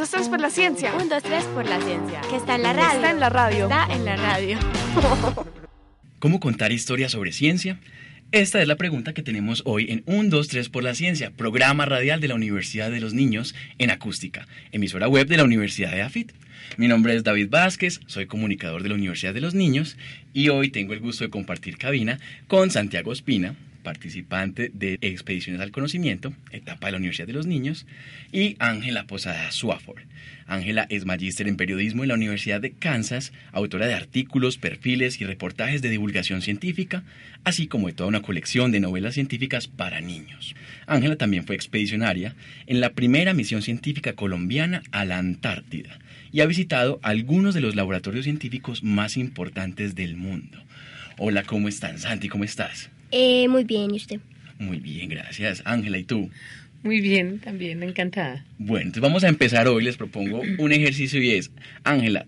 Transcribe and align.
dos, 0.00 0.10
tres 0.10 0.28
por 0.28 0.40
la 0.40 0.48
ciencia. 0.48 0.94
Un, 0.94 1.10
dos, 1.10 1.22
tres 1.22 1.44
por 1.44 1.66
la 1.66 1.78
ciencia. 1.82 2.22
Que 2.30 2.36
está 2.36 2.54
en 2.54 2.62
la 2.62 2.72
radio. 2.72 2.96
Está 2.96 3.10
en 3.10 3.20
la 3.20 3.28
radio. 3.28 3.64
Está 3.64 3.94
en 3.94 4.04
la 4.06 4.16
radio. 4.16 4.58
¿Cómo 6.18 6.40
contar 6.40 6.72
historias 6.72 7.12
sobre 7.12 7.32
ciencia? 7.32 7.78
Esta 8.32 8.62
es 8.62 8.68
la 8.68 8.76
pregunta 8.76 9.12
que 9.12 9.22
tenemos 9.22 9.62
hoy 9.66 9.90
en 9.90 10.02
1, 10.06 10.30
2, 10.30 10.48
3 10.48 10.68
por 10.68 10.84
la 10.84 10.94
Ciencia, 10.94 11.32
programa 11.32 11.84
radial 11.84 12.20
de 12.20 12.28
la 12.28 12.36
Universidad 12.36 12.90
de 12.90 13.00
los 13.00 13.12
Niños 13.12 13.56
en 13.78 13.90
acústica, 13.90 14.46
emisora 14.70 15.08
web 15.08 15.26
de 15.26 15.36
la 15.36 15.44
Universidad 15.44 15.90
de 15.90 16.02
AFIT. 16.02 16.32
Mi 16.76 16.86
nombre 16.86 17.16
es 17.16 17.24
David 17.24 17.48
Vázquez, 17.50 18.00
soy 18.06 18.26
comunicador 18.26 18.84
de 18.84 18.88
la 18.88 18.94
Universidad 18.94 19.34
de 19.34 19.40
los 19.40 19.54
Niños 19.54 19.96
y 20.32 20.48
hoy 20.48 20.70
tengo 20.70 20.92
el 20.92 21.00
gusto 21.00 21.24
de 21.24 21.30
compartir 21.30 21.76
cabina 21.76 22.20
con 22.46 22.70
Santiago 22.70 23.12
Espina, 23.12 23.56
participante 23.82 24.70
de 24.72 24.98
Expediciones 25.00 25.60
al 25.60 25.70
Conocimiento, 25.70 26.32
etapa 26.52 26.86
de 26.86 26.92
la 26.92 26.98
Universidad 26.98 27.26
de 27.26 27.32
los 27.32 27.46
Niños, 27.46 27.86
y 28.32 28.56
Ángela 28.58 29.06
Posada 29.06 29.50
Swafford. 29.50 30.02
Ángela 30.46 30.86
es 30.90 31.04
magíster 31.04 31.46
en 31.46 31.56
periodismo 31.56 32.02
en 32.02 32.08
la 32.08 32.14
Universidad 32.14 32.60
de 32.60 32.72
Kansas, 32.72 33.32
autora 33.52 33.86
de 33.86 33.94
artículos, 33.94 34.58
perfiles 34.58 35.20
y 35.20 35.24
reportajes 35.24 35.80
de 35.80 35.90
divulgación 35.90 36.42
científica, 36.42 37.04
así 37.44 37.66
como 37.68 37.86
de 37.86 37.92
toda 37.92 38.08
una 38.08 38.22
colección 38.22 38.72
de 38.72 38.80
novelas 38.80 39.14
científicas 39.14 39.68
para 39.68 40.00
niños. 40.00 40.54
Ángela 40.86 41.16
también 41.16 41.44
fue 41.44 41.54
expedicionaria 41.54 42.34
en 42.66 42.80
la 42.80 42.94
primera 42.94 43.32
misión 43.32 43.62
científica 43.62 44.14
colombiana 44.14 44.82
a 44.90 45.04
la 45.04 45.18
Antártida 45.18 45.98
y 46.32 46.40
ha 46.40 46.46
visitado 46.46 46.98
algunos 47.02 47.54
de 47.54 47.60
los 47.60 47.76
laboratorios 47.76 48.24
científicos 48.24 48.82
más 48.82 49.16
importantes 49.16 49.94
del 49.94 50.16
mundo. 50.16 50.58
Hola, 51.18 51.44
¿cómo 51.44 51.68
están? 51.68 51.98
Santi, 51.98 52.28
¿cómo 52.28 52.44
estás? 52.44 52.90
Eh, 53.10 53.48
muy 53.48 53.64
bien, 53.64 53.92
¿y 53.92 53.96
usted? 53.96 54.20
Muy 54.58 54.78
bien, 54.78 55.08
gracias. 55.08 55.62
Ángela, 55.64 55.98
¿y 55.98 56.04
tú? 56.04 56.30
Muy 56.82 57.00
bien, 57.00 57.40
también, 57.40 57.82
encantada. 57.82 58.44
Bueno, 58.58 58.86
entonces 58.86 59.02
vamos 59.02 59.24
a 59.24 59.28
empezar 59.28 59.68
hoy. 59.68 59.84
Les 59.84 59.96
propongo 59.96 60.42
un 60.58 60.72
ejercicio 60.72 61.22
y 61.22 61.32
es, 61.32 61.50
Ángela, 61.84 62.26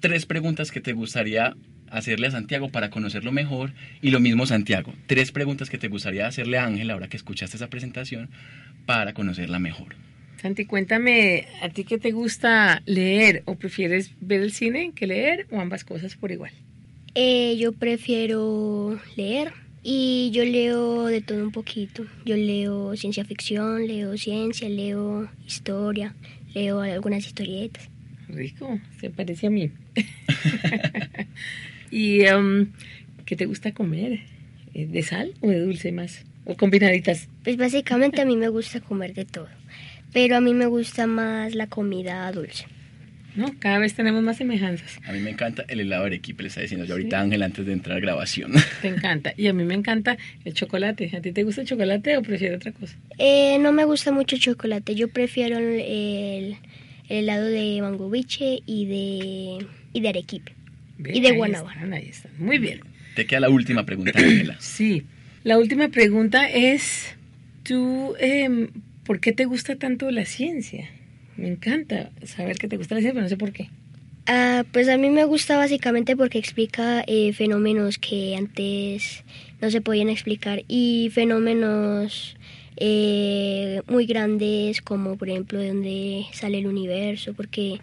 tres 0.00 0.26
preguntas 0.26 0.70
que 0.70 0.80
te 0.80 0.92
gustaría 0.92 1.54
hacerle 1.90 2.26
a 2.26 2.30
Santiago 2.30 2.70
para 2.70 2.90
conocerlo 2.90 3.30
mejor 3.30 3.72
y 4.02 4.10
lo 4.10 4.20
mismo 4.20 4.46
Santiago, 4.46 4.92
tres 5.06 5.32
preguntas 5.32 5.70
que 5.70 5.78
te 5.78 5.88
gustaría 5.88 6.26
hacerle 6.26 6.58
a 6.58 6.64
Ángela 6.64 6.94
ahora 6.94 7.08
que 7.08 7.16
escuchaste 7.16 7.56
esa 7.56 7.68
presentación 7.68 8.30
para 8.84 9.14
conocerla 9.14 9.58
mejor. 9.58 9.94
Santi, 10.42 10.66
cuéntame, 10.66 11.46
¿a 11.62 11.68
ti 11.68 11.84
qué 11.84 11.98
te 11.98 12.10
gusta 12.10 12.82
leer 12.84 13.42
o 13.46 13.54
prefieres 13.54 14.10
ver 14.20 14.42
el 14.42 14.52
cine 14.52 14.92
que 14.94 15.06
leer 15.06 15.46
o 15.50 15.60
ambas 15.60 15.84
cosas 15.84 16.16
por 16.16 16.32
igual? 16.32 16.52
Eh, 17.14 17.56
yo 17.58 17.72
prefiero 17.72 19.00
leer 19.16 19.52
y 19.84 20.30
yo 20.32 20.44
leo 20.44 21.04
de 21.04 21.20
todo 21.20 21.44
un 21.44 21.52
poquito. 21.52 22.06
Yo 22.24 22.36
leo 22.36 22.96
ciencia 22.96 23.24
ficción, 23.24 23.86
leo 23.86 24.16
ciencia, 24.16 24.68
leo 24.68 25.28
historia, 25.46 26.14
leo 26.54 26.80
algunas 26.80 27.26
historietas. 27.26 27.88
Rico, 28.28 28.80
se 28.98 29.10
parece 29.10 29.48
a 29.48 29.50
mí. 29.50 29.70
¿Y 31.90 32.26
um, 32.28 32.72
qué 33.26 33.36
te 33.36 33.44
gusta 33.44 33.72
comer? 33.72 34.20
¿Eh, 34.72 34.86
¿De 34.86 35.02
sal 35.02 35.34
o 35.42 35.48
de 35.48 35.60
dulce 35.60 35.92
más? 35.92 36.24
¿O 36.46 36.56
combinaditas? 36.56 37.28
Pues 37.44 37.56
básicamente 37.56 38.22
a 38.22 38.24
mí 38.24 38.36
me 38.36 38.48
gusta 38.48 38.80
comer 38.80 39.14
de 39.14 39.26
todo, 39.26 39.48
pero 40.12 40.36
a 40.36 40.40
mí 40.40 40.54
me 40.54 40.66
gusta 40.66 41.06
más 41.06 41.54
la 41.54 41.68
comida 41.68 42.30
dulce. 42.32 42.66
No, 43.36 43.52
cada 43.58 43.78
vez 43.78 43.94
tenemos 43.94 44.22
más 44.22 44.36
semejanzas. 44.36 44.98
A 45.06 45.12
mí 45.12 45.18
me 45.18 45.30
encanta 45.30 45.64
el 45.68 45.80
helado 45.80 46.02
de 46.02 46.08
arequipe, 46.08 46.42
le 46.42 46.48
está 46.48 46.60
diciendo 46.60 46.86
yo 46.86 46.94
ahorita 46.94 47.20
Ángel 47.20 47.42
antes 47.42 47.66
de 47.66 47.72
entrar 47.72 47.96
a 47.96 48.00
grabación. 48.00 48.52
Te 48.80 48.88
encanta. 48.88 49.34
Y 49.36 49.48
a 49.48 49.52
mí 49.52 49.64
me 49.64 49.74
encanta 49.74 50.16
el 50.44 50.54
chocolate. 50.54 51.10
¿A 51.16 51.20
ti 51.20 51.32
te 51.32 51.42
gusta 51.42 51.62
el 51.62 51.66
chocolate 51.66 52.16
o 52.16 52.22
prefieres 52.22 52.58
otra 52.58 52.72
cosa? 52.72 52.96
Eh, 53.18 53.58
no 53.58 53.72
me 53.72 53.84
gusta 53.84 54.12
mucho 54.12 54.36
el 54.36 54.42
chocolate. 54.42 54.94
Yo 54.94 55.08
prefiero 55.08 55.58
el, 55.58 55.80
el, 55.80 56.56
helado 57.08 57.46
de 57.46 57.80
mango 57.82 58.08
biche 58.08 58.62
y 58.66 58.86
de, 58.86 59.66
y 59.92 60.00
de 60.00 60.08
arequipe. 60.08 60.52
y 60.98 61.20
de 61.20 61.32
guanábana. 61.32 61.96
Ahí 61.96 62.08
están. 62.08 62.32
Muy 62.38 62.58
bien. 62.58 62.80
Te 63.16 63.26
queda 63.26 63.40
la 63.40 63.50
última 63.50 63.84
pregunta, 63.84 64.18
Ángela. 64.18 64.56
sí. 64.60 65.04
La 65.42 65.58
última 65.58 65.88
pregunta 65.88 66.48
es, 66.48 67.16
¿tú 67.64 68.14
eh, 68.18 68.68
por 69.04 69.20
qué 69.20 69.32
te 69.32 69.44
gusta 69.44 69.76
tanto 69.76 70.10
la 70.10 70.24
ciencia? 70.24 70.88
Me 71.36 71.48
encanta 71.48 72.10
saber 72.24 72.58
que 72.58 72.68
te 72.68 72.76
gusta 72.76 72.94
la 72.94 73.00
ciencia, 73.00 73.14
pero 73.14 73.22
no 73.22 73.28
sé 73.28 73.36
por 73.36 73.52
qué. 73.52 73.68
Ah, 74.26 74.64
pues 74.72 74.88
a 74.88 74.96
mí 74.96 75.10
me 75.10 75.24
gusta 75.24 75.58
básicamente 75.58 76.16
porque 76.16 76.38
explica 76.38 77.04
eh, 77.06 77.32
fenómenos 77.34 77.98
que 77.98 78.36
antes 78.36 79.22
no 79.60 79.70
se 79.70 79.82
podían 79.82 80.08
explicar 80.08 80.64
y 80.66 81.10
fenómenos 81.12 82.36
eh, 82.76 83.82
muy 83.86 84.06
grandes 84.06 84.80
como 84.80 85.16
por 85.16 85.28
ejemplo 85.28 85.58
de 85.58 85.68
dónde 85.68 86.26
sale 86.32 86.58
el 86.58 86.66
universo, 86.66 87.34
porque 87.34 87.80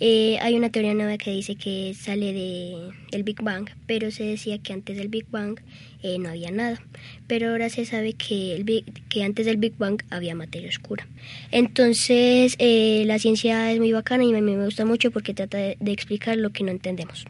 eh, 0.00 0.38
hay 0.40 0.54
una 0.54 0.70
teoría 0.70 0.94
nueva 0.94 1.18
que 1.18 1.32
dice 1.32 1.56
que 1.56 1.92
sale 1.94 2.32
de, 2.32 2.90
del 3.10 3.24
Big 3.24 3.42
Bang, 3.42 3.68
pero 3.86 4.10
se 4.10 4.24
decía 4.24 4.58
que 4.58 4.72
antes 4.72 4.96
del 4.96 5.08
Big 5.08 5.26
Bang 5.30 5.58
eh, 6.02 6.18
no 6.18 6.28
había 6.28 6.50
nada. 6.50 6.80
Pero 7.26 7.50
ahora 7.50 7.68
se 7.68 7.84
sabe 7.84 8.12
que, 8.12 8.54
el 8.54 8.84
que 9.08 9.24
antes 9.24 9.46
del 9.46 9.56
Big 9.56 9.76
Bang 9.76 10.02
había 10.10 10.34
materia 10.34 10.68
oscura. 10.68 11.06
Entonces, 11.50 12.54
eh, 12.58 13.02
la 13.06 13.18
ciencia 13.18 13.72
es 13.72 13.80
muy 13.80 13.92
bacana 13.92 14.24
y 14.24 14.34
a 14.34 14.40
mí 14.40 14.56
me 14.56 14.64
gusta 14.64 14.84
mucho 14.84 15.10
porque 15.10 15.34
trata 15.34 15.58
de, 15.58 15.76
explicar 15.80 16.36
lo 16.36 16.50
que 16.50 16.62
no 16.62 16.70
entendemos. 16.70 17.26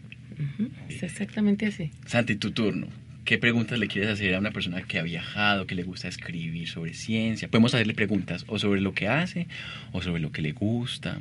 Es 0.88 1.02
exactamente 1.02 1.66
así. 1.66 1.90
Santi, 2.06 2.36
tu 2.36 2.52
turno. 2.52 2.86
¿Qué 3.24 3.38
preguntas 3.38 3.78
le 3.78 3.88
quieres 3.88 4.10
hacer 4.10 4.34
a 4.34 4.38
una 4.38 4.52
persona 4.52 4.82
que 4.82 4.98
ha 4.98 5.02
viajado, 5.02 5.66
que 5.66 5.74
le 5.74 5.82
gusta 5.82 6.08
escribir 6.08 6.68
sobre 6.68 6.94
ciencia? 6.94 7.48
Podemos 7.48 7.74
hacerle 7.74 7.94
preguntas 7.94 8.44
o 8.48 8.58
sobre 8.58 8.80
lo 8.80 8.94
que 8.94 9.08
hace 9.08 9.48
o 9.92 10.00
sobre 10.00 10.20
lo 10.20 10.32
que 10.32 10.42
le 10.42 10.52
gusta. 10.52 11.18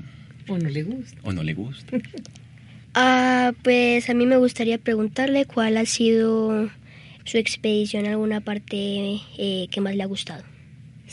O 0.48 0.58
no 0.58 0.70
le 0.70 0.84
gusta. 0.84 1.20
O 1.24 1.32
no 1.32 1.44
le 1.44 1.54
gusta. 1.54 1.98
ah, 2.94 3.54
pues 3.64 4.10
a 4.10 4.14
mí 4.14 4.26
me 4.26 4.38
gustaría 4.38 4.78
preguntarle 4.78 5.46
cuál 5.46 5.78
ha 5.78 5.86
sido 5.86 6.70
su 7.28 7.38
expedición 7.38 8.06
a 8.06 8.12
alguna 8.12 8.40
parte 8.42 9.20
eh, 9.38 9.68
que 9.70 9.82
más 9.82 9.96
le 9.96 10.04
ha 10.04 10.08
gustado. 10.08 10.44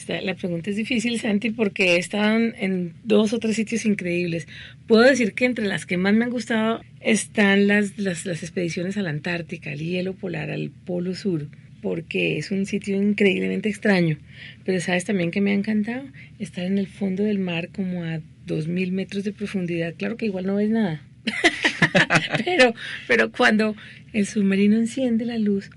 la 0.08 0.34
pregunta 0.34 0.70
es 0.70 0.76
difícil, 0.76 1.18
Santi, 1.18 1.50
porque 1.50 1.94
he 1.94 1.98
estado 1.98 2.36
en 2.36 2.94
dos 3.02 3.32
o 3.32 3.40
tres 3.40 3.56
sitios 3.56 3.84
increíbles. 3.84 4.46
Puedo 4.86 5.02
decir 5.02 5.34
que 5.34 5.44
entre 5.44 5.66
las 5.66 5.86
que 5.86 5.96
más 5.96 6.14
me 6.14 6.24
han 6.24 6.30
gustado 6.30 6.80
están 7.00 7.66
las, 7.66 7.98
las, 7.98 8.26
las 8.26 8.42
expediciones 8.44 8.96
a 8.96 9.02
la 9.02 9.10
Antártica, 9.10 9.72
al 9.72 9.80
hielo 9.80 10.14
polar, 10.14 10.50
al 10.50 10.70
Polo 10.70 11.14
Sur, 11.14 11.48
porque 11.82 12.38
es 12.38 12.52
un 12.52 12.64
sitio 12.64 12.96
increíblemente 12.96 13.68
extraño. 13.68 14.18
Pero 14.64 14.80
sabes 14.80 15.04
también 15.04 15.32
que 15.32 15.40
me 15.40 15.50
ha 15.50 15.54
encantado 15.54 16.04
estar 16.38 16.64
en 16.64 16.78
el 16.78 16.86
fondo 16.86 17.24
del 17.24 17.40
mar 17.40 17.70
como 17.74 18.04
a 18.04 18.20
dos 18.46 18.68
mil 18.68 18.92
metros 18.92 19.24
de 19.24 19.32
profundidad. 19.32 19.94
Claro 19.96 20.16
que 20.16 20.26
igual 20.26 20.46
no 20.46 20.56
ves 20.56 20.70
nada. 20.70 21.02
pero, 22.44 22.74
pero 23.06 23.32
cuando 23.32 23.76
el 24.12 24.26
submarino 24.26 24.76
enciende 24.76 25.24
la 25.24 25.38
luz, 25.38 25.70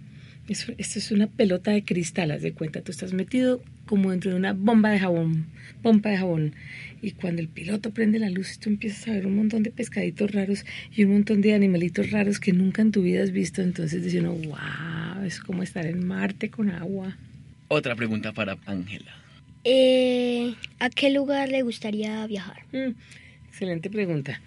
esto 0.47 0.73
es 0.77 1.11
una 1.11 1.27
pelota 1.27 1.71
de 1.71 1.83
cristal, 1.83 2.31
haz 2.31 2.41
de 2.41 2.53
cuenta. 2.53 2.81
Tú 2.81 2.91
estás 2.91 3.13
metido 3.13 3.61
como 3.85 4.11
dentro 4.11 4.31
de 4.31 4.37
una 4.37 4.53
bomba 4.53 4.91
de 4.91 4.99
jabón, 4.99 5.47
bomba 5.83 6.11
de 6.11 6.17
jabón. 6.17 6.53
Y 7.01 7.11
cuando 7.11 7.41
el 7.41 7.47
piloto 7.47 7.91
prende 7.91 8.17
la 8.17 8.29
luz, 8.29 8.57
tú 8.59 8.69
empiezas 8.69 9.07
a 9.07 9.11
ver 9.11 9.27
un 9.27 9.35
montón 9.35 9.63
de 9.63 9.71
pescaditos 9.71 10.31
raros 10.31 10.65
y 10.95 11.03
un 11.03 11.13
montón 11.13 11.41
de 11.41 11.53
animalitos 11.53 12.11
raros 12.11 12.39
que 12.39 12.53
nunca 12.53 12.81
en 12.81 12.91
tu 12.91 13.01
vida 13.01 13.23
has 13.23 13.31
visto. 13.31 13.61
Entonces 13.61 14.03
dice 14.03 14.19
uno, 14.21 14.33
wow, 14.33 15.25
es 15.25 15.39
como 15.39 15.63
estar 15.63 15.85
en 15.85 16.05
Marte 16.05 16.49
con 16.49 16.69
agua. 16.69 17.17
Otra 17.67 17.95
pregunta 17.95 18.31
para 18.31 18.57
Ángela. 18.65 19.26
Eh, 19.69 20.55
¿A 20.79 20.89
qué 20.89 21.09
lugar 21.09 21.49
le 21.49 21.61
gustaría 21.61 22.25
viajar? 22.25 22.63
Mm, 22.71 22.93
excelente 23.49 23.89
pregunta. 23.89 24.39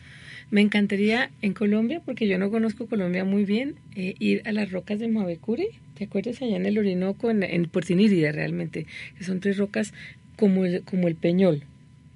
Me 0.51 0.63
encantaría 0.63 1.31
en 1.43 1.53
Colombia, 1.53 2.01
porque 2.03 2.27
yo 2.27 2.39
no 2.39 2.51
conozco 2.51 2.87
Colombia 2.87 3.23
muy 3.23 3.45
bien, 3.45 3.75
eh, 3.97 4.15
ir 4.19 4.41
a 4.47 4.53
las 4.53 4.73
rocas 4.73 4.99
de 4.99 5.09
Mavecure. 5.09 5.69
¿Te 5.99 6.05
acuerdas 6.05 6.41
allá 6.41 6.57
en 6.57 6.65
el 6.65 6.79
Orinoco, 6.79 7.31
en, 7.31 7.43
en 7.43 7.67
Porcinírida 7.67 8.33
realmente? 8.33 8.87
Que 9.19 9.25
son 9.25 9.41
tres 9.41 9.59
rocas 9.59 9.93
como 10.37 10.65
el, 10.65 10.85
como 10.85 11.07
el 11.07 11.17
Peñol, 11.17 11.65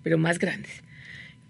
pero 0.03 0.17
más 0.17 0.39
grandes. 0.39 0.83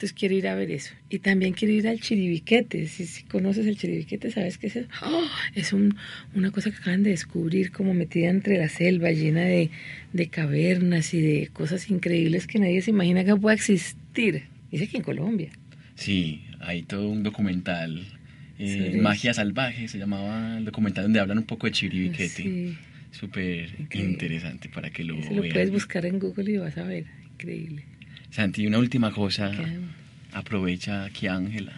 Entonces 0.05 0.19
quiero 0.21 0.35
ir 0.35 0.49
a 0.49 0.55
ver 0.55 0.71
eso. 0.71 0.93
Y 1.09 1.21
también 1.21 1.55
quiero 1.55 1.73
ir 1.73 1.89
al 1.89 1.99
Chiribiquete. 1.99 2.89
Si, 2.89 3.07
si 3.07 3.23
conoces 3.23 3.67
el 3.67 3.79
Chiribiquete, 3.79 4.31
¿sabes 4.31 4.59
qué 4.59 4.67
es 4.67 4.77
eso? 4.77 4.89
¡Oh! 5.03 5.27
Es 5.55 5.73
un, 5.73 5.97
una 6.35 6.51
cosa 6.51 6.71
que 6.71 6.77
acaban 6.77 7.03
de 7.03 7.09
descubrir 7.09 7.73
como 7.73 7.95
metida 7.95 8.29
entre 8.29 8.59
la 8.59 8.69
selva, 8.69 9.13
llena 9.13 9.47
de, 9.47 9.71
de 10.13 10.29
cavernas 10.29 11.15
y 11.15 11.23
de 11.23 11.49
cosas 11.55 11.89
increíbles 11.89 12.47
que 12.47 12.59
nadie 12.59 12.83
se 12.83 12.91
imagina 12.91 13.25
que 13.25 13.35
pueda 13.35 13.55
existir. 13.55 14.43
Dice 14.71 14.89
que 14.89 14.99
en 14.99 15.05
Colombia. 15.05 15.53
Sí, 15.95 16.43
hay 16.61 16.83
todo 16.83 17.09
un 17.09 17.23
documental, 17.23 18.05
eh, 18.59 18.99
Magia 19.01 19.33
Salvaje, 19.33 19.89
se 19.89 19.97
llamaba 19.97 20.59
el 20.59 20.67
documental 20.67 21.05
donde 21.05 21.21
hablan 21.21 21.39
un 21.39 21.45
poco 21.45 21.67
de 21.67 21.73
Chiribiquete. 21.73 22.29
Sí. 22.29 22.77
Súper 23.11 23.71
Increíble. 23.81 24.13
interesante 24.13 24.69
para 24.69 24.91
que 24.91 25.03
lo 25.03 25.17
lo 25.17 25.41
vean. 25.41 25.55
puedes 25.55 25.71
buscar 25.71 26.05
en 26.05 26.19
Google 26.19 26.51
y 26.53 26.57
vas 26.59 26.77
a 26.77 26.83
ver. 26.83 27.07
Increíble. 27.33 27.85
Santi, 28.35 28.67
una 28.67 28.79
última 28.81 29.13
cosa. 29.13 29.53
Qué- 29.53 29.79
Aprovecha 30.37 31.05
aquí, 31.05 31.29
Ángela. 31.29 31.73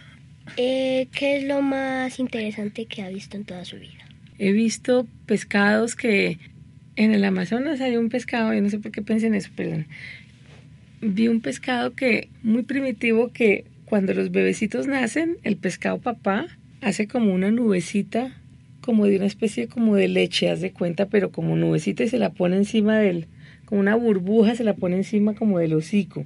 Eh, 0.57 1.07
¿Qué 1.11 1.37
es 1.37 1.43
lo 1.43 1.61
más 1.61 2.17
interesante 2.17 2.85
que 2.87 3.03
ha 3.03 3.09
visto 3.09 3.37
en 3.37 3.45
toda 3.45 3.63
su 3.63 3.77
vida? 3.77 4.03
He 4.39 4.51
visto 4.53 5.05
pescados 5.27 5.95
que 5.95 6.39
en 6.95 7.13
el 7.13 7.23
Amazonas 7.25 7.79
hay 7.79 7.95
un 7.97 8.09
pescado, 8.09 8.55
yo 8.55 8.61
no 8.63 8.69
sé 8.71 8.79
por 8.79 8.91
qué 8.91 9.03
pensé 9.03 9.27
en 9.27 9.35
eso, 9.35 9.51
perdón. 9.55 9.85
Vi 11.01 11.27
un 11.27 11.41
pescado 11.41 11.93
que 11.93 12.29
muy 12.41 12.63
primitivo 12.63 13.31
que 13.31 13.65
cuando 13.85 14.15
los 14.15 14.31
bebecitos 14.31 14.87
nacen, 14.87 15.37
el 15.43 15.57
pescado 15.57 15.99
papá 15.99 16.47
hace 16.81 17.07
como 17.07 17.35
una 17.35 17.51
nubecita, 17.51 18.35
como 18.81 19.05
de 19.05 19.17
una 19.17 19.27
especie 19.27 19.67
como 19.67 19.95
de 19.95 20.07
leche, 20.07 20.49
haz 20.49 20.61
de 20.61 20.71
cuenta, 20.73 21.05
pero 21.07 21.31
como 21.31 21.55
nubecita 21.55 22.03
y 22.03 22.07
se 22.09 22.17
la 22.17 22.31
pone 22.31 22.55
encima 22.55 22.97
del, 22.97 23.27
como 23.65 23.79
una 23.81 23.93
burbuja 23.93 24.55
se 24.55 24.63
la 24.63 24.73
pone 24.73 24.95
encima 24.95 25.35
como 25.35 25.59
del 25.59 25.73
hocico. 25.75 26.25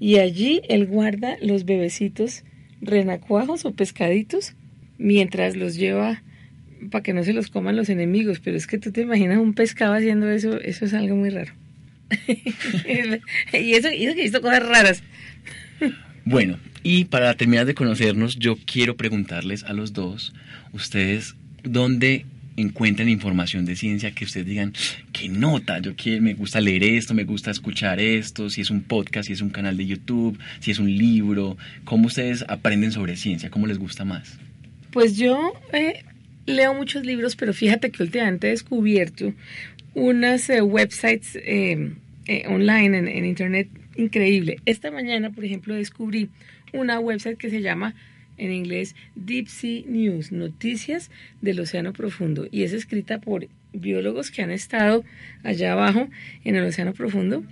Y 0.00 0.18
allí 0.18 0.60
él 0.68 0.86
guarda 0.86 1.36
los 1.40 1.64
bebecitos 1.64 2.44
renacuajos 2.80 3.64
o 3.64 3.72
pescaditos 3.72 4.54
mientras 4.98 5.56
los 5.56 5.76
lleva 5.76 6.22
para 6.90 7.02
que 7.02 7.12
no 7.12 7.24
se 7.24 7.32
los 7.32 7.48
coman 7.48 7.76
los 7.76 7.88
enemigos, 7.88 8.40
pero 8.40 8.56
es 8.56 8.66
que 8.66 8.78
tú 8.78 8.92
te 8.92 9.00
imaginas 9.00 9.38
un 9.38 9.54
pescado 9.54 9.94
haciendo 9.94 10.30
eso, 10.30 10.60
eso 10.60 10.84
es 10.84 10.94
algo 10.94 11.16
muy 11.16 11.30
raro. 11.30 11.52
y 13.52 13.72
eso, 13.72 13.88
eso 13.88 14.14
que 14.14 14.20
he 14.20 14.22
visto 14.22 14.40
cosas 14.40 14.66
raras. 14.66 15.02
Bueno, 16.24 16.58
y 16.82 17.06
para 17.06 17.34
terminar 17.34 17.66
de 17.66 17.74
conocernos, 17.74 18.36
yo 18.38 18.56
quiero 18.64 18.96
preguntarles 18.96 19.64
a 19.64 19.72
los 19.72 19.92
dos, 19.92 20.34
ustedes, 20.72 21.34
¿dónde 21.64 22.26
encuentran 22.60 23.08
información 23.08 23.64
de 23.64 23.76
ciencia 23.76 24.10
que 24.12 24.24
ustedes 24.24 24.46
digan, 24.46 24.72
qué 25.12 25.28
nota, 25.28 25.78
yo 25.78 25.94
quiero, 25.96 26.22
me 26.22 26.34
gusta 26.34 26.60
leer 26.60 26.84
esto, 26.84 27.14
me 27.14 27.24
gusta 27.24 27.50
escuchar 27.50 28.00
esto, 28.00 28.50
si 28.50 28.60
es 28.60 28.70
un 28.70 28.82
podcast, 28.82 29.28
si 29.28 29.32
es 29.32 29.40
un 29.40 29.50
canal 29.50 29.76
de 29.76 29.86
YouTube, 29.86 30.38
si 30.60 30.70
es 30.70 30.78
un 30.78 30.96
libro, 30.96 31.56
¿cómo 31.84 32.06
ustedes 32.06 32.44
aprenden 32.48 32.92
sobre 32.92 33.16
ciencia? 33.16 33.50
¿Cómo 33.50 33.66
les 33.66 33.78
gusta 33.78 34.04
más? 34.04 34.38
Pues 34.90 35.16
yo 35.16 35.52
eh, 35.72 36.04
leo 36.46 36.74
muchos 36.74 37.04
libros, 37.04 37.36
pero 37.36 37.52
fíjate 37.52 37.90
que 37.90 38.02
últimamente 38.02 38.48
he 38.48 38.50
descubierto 38.50 39.32
unas 39.94 40.48
eh, 40.50 40.62
websites 40.62 41.36
eh, 41.36 41.92
eh, 42.26 42.44
online 42.48 42.98
en, 42.98 43.08
en 43.08 43.24
internet 43.24 43.68
increíble. 43.96 44.60
Esta 44.64 44.90
mañana, 44.90 45.30
por 45.30 45.44
ejemplo, 45.44 45.74
descubrí 45.74 46.28
una 46.72 47.00
website 47.00 47.38
que 47.38 47.50
se 47.50 47.60
llama 47.60 47.94
en 48.38 48.52
inglés 48.52 48.94
Deep 49.14 49.48
Sea 49.48 49.82
News, 49.86 50.32
Noticias 50.32 51.10
del 51.42 51.60
Océano 51.60 51.92
Profundo, 51.92 52.48
y 52.50 52.62
es 52.62 52.72
escrita 52.72 53.20
por 53.20 53.48
biólogos 53.72 54.30
que 54.30 54.42
han 54.42 54.50
estado 54.50 55.04
allá 55.42 55.72
abajo 55.72 56.08
en 56.44 56.56
el 56.56 56.64
Océano 56.64 56.94
Profundo. 56.94 57.44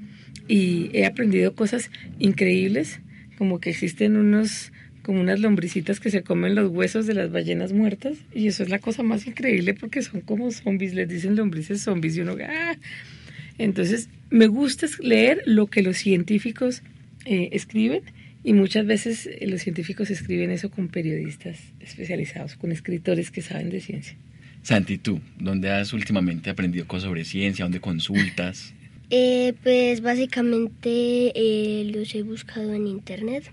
Y 0.49 0.91
he 0.93 1.05
aprendido 1.05 1.55
cosas 1.55 1.91
increíbles, 2.19 3.01
como 3.37 3.61
que 3.61 3.71
existen 3.71 4.17
unos 4.17 4.73
como 5.03 5.21
unas 5.21 5.39
lombricitas 5.39 6.01
que 6.01 6.11
se 6.11 6.25
comen 6.25 6.57
los 6.57 6.73
huesos 6.73 7.07
de 7.07 7.15
las 7.15 7.31
ballenas 7.31 7.73
muertas. 7.73 8.19
Y 8.35 8.49
eso 8.49 8.65
es 8.65 8.71
la 8.71 8.81
cosa 8.81 9.05
más 9.05 9.25
increíble 9.29 9.73
porque 9.73 10.03
son 10.03 10.21
como 10.21 10.51
zombies, 10.51 10.95
les 10.95 11.09
dicen 11.09 11.37
lombrices 11.37 11.81
zombies 11.81 12.17
y 12.17 12.23
uno 12.23 12.35
¡ah! 12.45 12.75
entonces 13.57 14.09
me 14.31 14.49
gusta 14.49 14.89
leer 14.99 15.43
lo 15.47 15.69
que 15.69 15.83
los 15.83 15.97
científicos 15.97 16.83
eh, 17.25 17.51
escriben 17.53 18.03
y 18.47 18.53
muchas 18.53 18.87
veces 18.87 19.27
eh, 19.27 19.45
los 19.49 19.61
científicos 19.61 20.09
escriben 20.09 20.53
eso 20.53 20.71
con 20.71 20.87
periodistas 20.87 21.59
especializados, 21.81 22.55
con 22.55 22.71
escritores 22.71 23.33
que 23.33 23.43
saben 23.43 23.71
de 23.71 23.81
ciencia. 23.81 24.17
Santi, 24.63 24.99
tú, 24.99 25.21
¿dónde 25.37 25.69
has 25.73 25.93
últimamente 25.93 26.49
aprendido 26.49 26.87
cosas 26.87 27.09
sobre 27.09 27.25
ciencia? 27.25 27.65
¿Dónde 27.65 27.81
consultas? 27.81 28.73
Eh, 29.11 29.55
pues 29.65 30.01
básicamente 30.01 31.33
eh, 31.35 31.91
los 31.93 32.15
he 32.15 32.23
buscado 32.23 32.73
en 32.73 32.87
internet. 32.87 33.51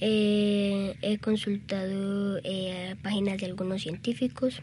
Eh, 0.00 0.94
he 1.00 1.16
consultado 1.16 2.38
eh, 2.44 2.96
páginas 3.02 3.38
de 3.38 3.46
algunos 3.46 3.80
científicos. 3.80 4.60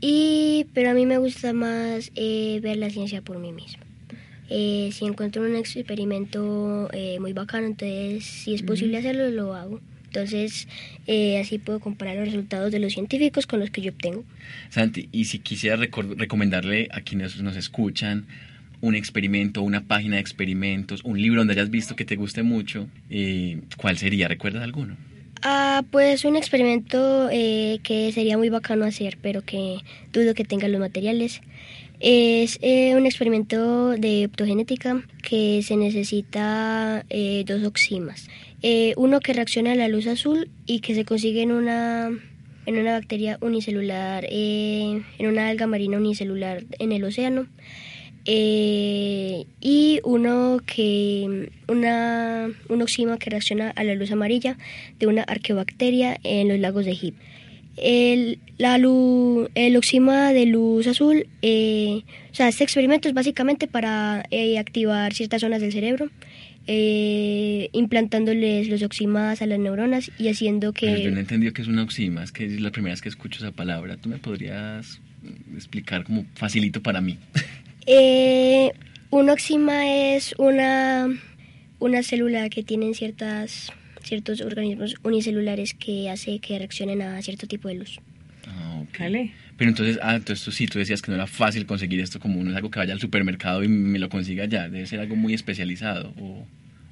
Y, 0.00 0.66
pero 0.74 0.90
a 0.90 0.94
mí 0.94 1.06
me 1.06 1.18
gusta 1.18 1.52
más 1.52 2.10
eh, 2.16 2.58
ver 2.60 2.78
la 2.78 2.90
ciencia 2.90 3.22
por 3.22 3.38
mí 3.38 3.52
misma. 3.52 3.84
Eh, 4.54 4.90
si 4.92 5.06
encuentro 5.06 5.42
un 5.42 5.56
experimento 5.56 6.90
eh, 6.92 7.18
muy 7.20 7.32
bacano, 7.32 7.66
entonces 7.66 8.24
si 8.24 8.52
es 8.52 8.62
posible 8.62 8.98
hacerlo, 8.98 9.30
lo 9.30 9.54
hago. 9.54 9.80
Entonces, 10.04 10.68
eh, 11.06 11.40
así 11.40 11.56
puedo 11.58 11.80
comparar 11.80 12.16
los 12.16 12.26
resultados 12.26 12.70
de 12.70 12.78
los 12.78 12.92
científicos 12.92 13.46
con 13.46 13.60
los 13.60 13.70
que 13.70 13.80
yo 13.80 13.92
obtengo. 13.92 14.24
Santi, 14.68 15.08
y 15.10 15.24
si 15.24 15.38
quisiera 15.38 15.76
recomendarle 15.76 16.88
a 16.92 17.00
quienes 17.00 17.40
nos 17.40 17.56
escuchan 17.56 18.26
un 18.82 18.94
experimento, 18.94 19.62
una 19.62 19.84
página 19.84 20.16
de 20.16 20.20
experimentos, 20.20 21.00
un 21.04 21.20
libro 21.22 21.40
donde 21.40 21.54
hayas 21.54 21.70
visto 21.70 21.96
que 21.96 22.04
te 22.04 22.16
guste 22.16 22.42
mucho, 22.42 22.88
eh, 23.08 23.62
¿cuál 23.78 23.96
sería? 23.96 24.28
¿Recuerdas 24.28 24.62
alguno? 24.62 24.96
Ah, 25.44 25.82
pues 25.90 26.24
un 26.24 26.36
experimento 26.36 27.28
eh, 27.30 27.80
que 27.82 28.12
sería 28.12 28.38
muy 28.38 28.48
bacano 28.48 28.84
hacer, 28.84 29.18
pero 29.20 29.42
que 29.42 29.78
dudo 30.12 30.34
que 30.34 30.44
tenga 30.44 30.68
los 30.68 30.80
materiales. 30.80 31.40
Es 31.98 32.58
eh, 32.62 32.94
un 32.94 33.06
experimento 33.06 33.90
de 33.90 34.26
optogenética 34.26 35.02
que 35.22 35.62
se 35.62 35.76
necesita 35.76 37.04
eh, 37.10 37.42
dos 37.46 37.64
oximas. 37.64 38.28
Eh, 38.62 38.94
uno 38.96 39.18
que 39.18 39.32
reacciona 39.32 39.72
a 39.72 39.74
la 39.74 39.88
luz 39.88 40.06
azul 40.06 40.48
y 40.66 40.80
que 40.80 40.94
se 40.94 41.04
consigue 41.04 41.42
en 41.42 41.50
una, 41.50 42.10
en 42.66 42.78
una 42.78 42.92
bacteria 42.92 43.38
unicelular, 43.40 44.24
en 44.28 45.04
una 45.20 45.48
alga 45.48 45.66
marina 45.66 45.96
unicelular 45.96 46.64
en 46.78 46.92
el 46.92 47.02
océano. 47.02 47.46
Eh, 48.24 49.44
y 49.60 50.00
uno 50.04 50.60
que 50.64 51.50
una 51.68 52.48
un 52.68 52.82
oxima 52.82 53.18
que 53.18 53.30
reacciona 53.30 53.70
a 53.70 53.82
la 53.84 53.94
luz 53.94 54.10
amarilla 54.12 54.56
de 55.00 55.06
una 55.08 55.22
arqueobacteria 55.22 56.18
en 56.22 56.48
los 56.48 56.58
lagos 56.60 56.84
de 56.84 56.92
Hip. 57.00 57.14
El, 57.76 58.38
la 58.58 58.76
lu- 58.78 59.48
el 59.54 59.76
oxima 59.76 60.32
de 60.32 60.46
luz 60.46 60.86
azul, 60.86 61.26
eh, 61.40 62.02
o 62.30 62.34
sea, 62.34 62.48
este 62.48 62.64
experimento 62.64 63.08
es 63.08 63.14
básicamente 63.14 63.66
para 63.66 64.24
eh, 64.30 64.58
activar 64.58 65.14
ciertas 65.14 65.40
zonas 65.40 65.60
del 65.62 65.72
cerebro, 65.72 66.10
eh, 66.66 67.70
implantándoles 67.72 68.68
los 68.68 68.82
oximas 68.82 69.40
a 69.42 69.46
las 69.46 69.58
neuronas 69.58 70.10
y 70.18 70.28
haciendo 70.28 70.72
Pero 70.74 70.96
yo 70.98 71.10
no 71.10 71.20
he 71.20 71.24
que... 71.24 71.52
que 71.54 71.62
es 71.62 71.68
una 71.68 71.82
oxima, 71.82 72.22
es 72.22 72.30
que 72.30 72.44
es 72.44 72.60
la 72.60 72.70
primera 72.70 72.92
vez 72.92 73.00
que 73.00 73.08
escucho 73.08 73.38
esa 73.38 73.52
palabra. 73.52 73.96
¿Tú 73.96 74.08
me 74.10 74.18
podrías 74.18 75.00
explicar 75.56 76.04
como 76.04 76.24
facilito 76.34 76.82
para 76.82 77.00
mí? 77.00 77.16
Eh, 77.86 78.72
un 79.10 79.28
oxima 79.30 79.88
es 80.14 80.34
una, 80.38 81.08
una 81.78 82.02
célula 82.02 82.48
que 82.48 82.62
tiene 82.62 82.94
ciertas, 82.94 83.72
ciertos 84.02 84.40
organismos 84.40 84.94
unicelulares 85.02 85.74
que 85.74 86.08
hace 86.10 86.38
que 86.38 86.58
reaccionen 86.58 87.02
a 87.02 87.20
cierto 87.22 87.46
tipo 87.46 87.68
de 87.68 87.74
luz. 87.74 87.98
Ah, 88.46 88.80
ok. 88.82 88.98
Vale. 88.98 89.32
Pero 89.58 89.70
entonces, 89.70 89.98
ah, 90.02 90.16
entonces 90.16 90.44
tú 90.44 90.50
sí, 90.50 90.66
tú 90.66 90.78
decías 90.78 91.02
que 91.02 91.10
no 91.10 91.16
era 91.16 91.26
fácil 91.26 91.66
conseguir 91.66 92.00
esto 92.00 92.18
como 92.18 92.42
no 92.42 92.50
es 92.50 92.56
algo 92.56 92.70
que 92.70 92.78
vaya 92.78 92.94
al 92.94 93.00
supermercado 93.00 93.62
y 93.62 93.68
me 93.68 93.98
lo 93.98 94.08
consiga 94.08 94.44
ya, 94.46 94.68
debe 94.68 94.86
ser 94.86 94.98
algo 95.00 95.14
muy 95.14 95.34
especializado 95.34 96.12
o, 96.18 96.44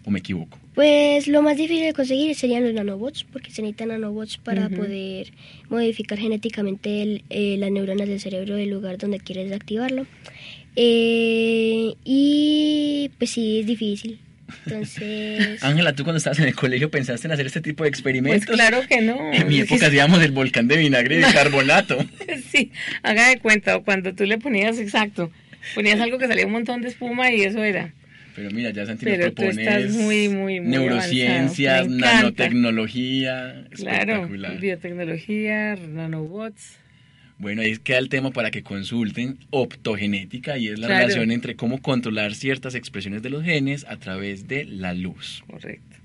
o 0.04 0.10
me 0.10 0.18
equivoco. 0.20 0.58
Pues 0.74 1.26
lo 1.26 1.42
más 1.42 1.56
difícil 1.56 1.84
de 1.84 1.92
conseguir 1.94 2.34
serían 2.36 2.62
los 2.62 2.74
nanobots, 2.74 3.24
porque 3.24 3.50
se 3.50 3.62
necesitan 3.62 3.88
nanobots 3.88 4.36
para 4.38 4.68
poder 4.68 5.32
modificar 5.68 6.18
genéticamente 6.18 7.02
el- 7.02 7.24
eh, 7.30 7.56
las 7.58 7.70
neuronas 7.72 8.06
del 8.08 8.20
cerebro 8.20 8.54
del 8.54 8.70
lugar 8.70 8.98
donde 8.98 9.18
quieres 9.18 9.50
activarlo. 9.52 10.06
Eh, 10.76 11.94
y 12.04 13.10
pues 13.18 13.30
sí, 13.30 13.60
es 13.60 13.66
difícil. 13.66 14.20
Entonces... 14.66 15.62
Ángela, 15.62 15.92
¿tú 15.94 16.04
cuando 16.04 16.18
estabas 16.18 16.38
en 16.40 16.46
el 16.48 16.54
colegio 16.54 16.90
pensaste 16.90 17.26
en 17.28 17.32
hacer 17.32 17.46
este 17.46 17.60
tipo 17.60 17.84
de 17.84 17.90
Pues 17.90 17.98
experimentos? 17.98 18.46
claro 18.54 18.80
que 18.88 19.00
no. 19.00 19.32
En 19.32 19.48
mi 19.48 19.60
época 19.60 19.86
hacíamos 19.88 20.22
el 20.22 20.32
volcán 20.32 20.68
de 20.68 20.76
vinagre 20.76 21.16
y 21.16 21.18
de 21.18 21.32
carbonato. 21.32 21.98
Sí, 22.50 22.72
haga 23.02 23.28
de 23.28 23.38
cuenta, 23.38 23.76
o 23.76 23.84
cuando 23.84 24.12
tú 24.14 24.24
le 24.24 24.38
ponías, 24.38 24.78
exacto, 24.80 25.30
ponías 25.74 26.00
algo 26.00 26.18
que 26.18 26.26
salía 26.26 26.46
un 26.46 26.52
montón 26.52 26.82
de 26.82 26.88
espuma 26.88 27.30
y 27.32 27.42
eso 27.42 27.62
era. 27.62 27.92
Pero 28.34 28.50
mira, 28.50 28.70
ya 28.70 28.86
Santi 28.86 29.04
Pero 29.04 29.26
nos 29.26 29.34
tú 29.34 29.42
propones 29.42 29.58
estás 29.66 29.90
muy, 29.92 30.28
muy, 30.28 30.60
muy 30.60 30.68
neurociencias, 30.70 31.86
nanotecnología, 31.88 33.66
Claro, 33.70 34.12
espectacular. 34.14 34.58
biotecnología, 34.60 35.76
nanobots. 35.76 36.78
Bueno, 37.40 37.62
ahí 37.62 37.78
queda 37.78 37.96
el 37.96 38.10
tema 38.10 38.32
para 38.32 38.50
que 38.50 38.62
consulten 38.62 39.38
optogenética 39.48 40.58
y 40.58 40.68
es 40.68 40.78
la 40.78 40.88
relación 40.88 41.30
entre 41.30 41.56
cómo 41.56 41.80
controlar 41.80 42.34
ciertas 42.34 42.74
expresiones 42.74 43.22
de 43.22 43.30
los 43.30 43.42
genes 43.42 43.86
a 43.88 43.96
través 43.96 44.46
de 44.46 44.66
la 44.66 44.92
luz. 44.92 45.42
Correcto. 45.46 45.96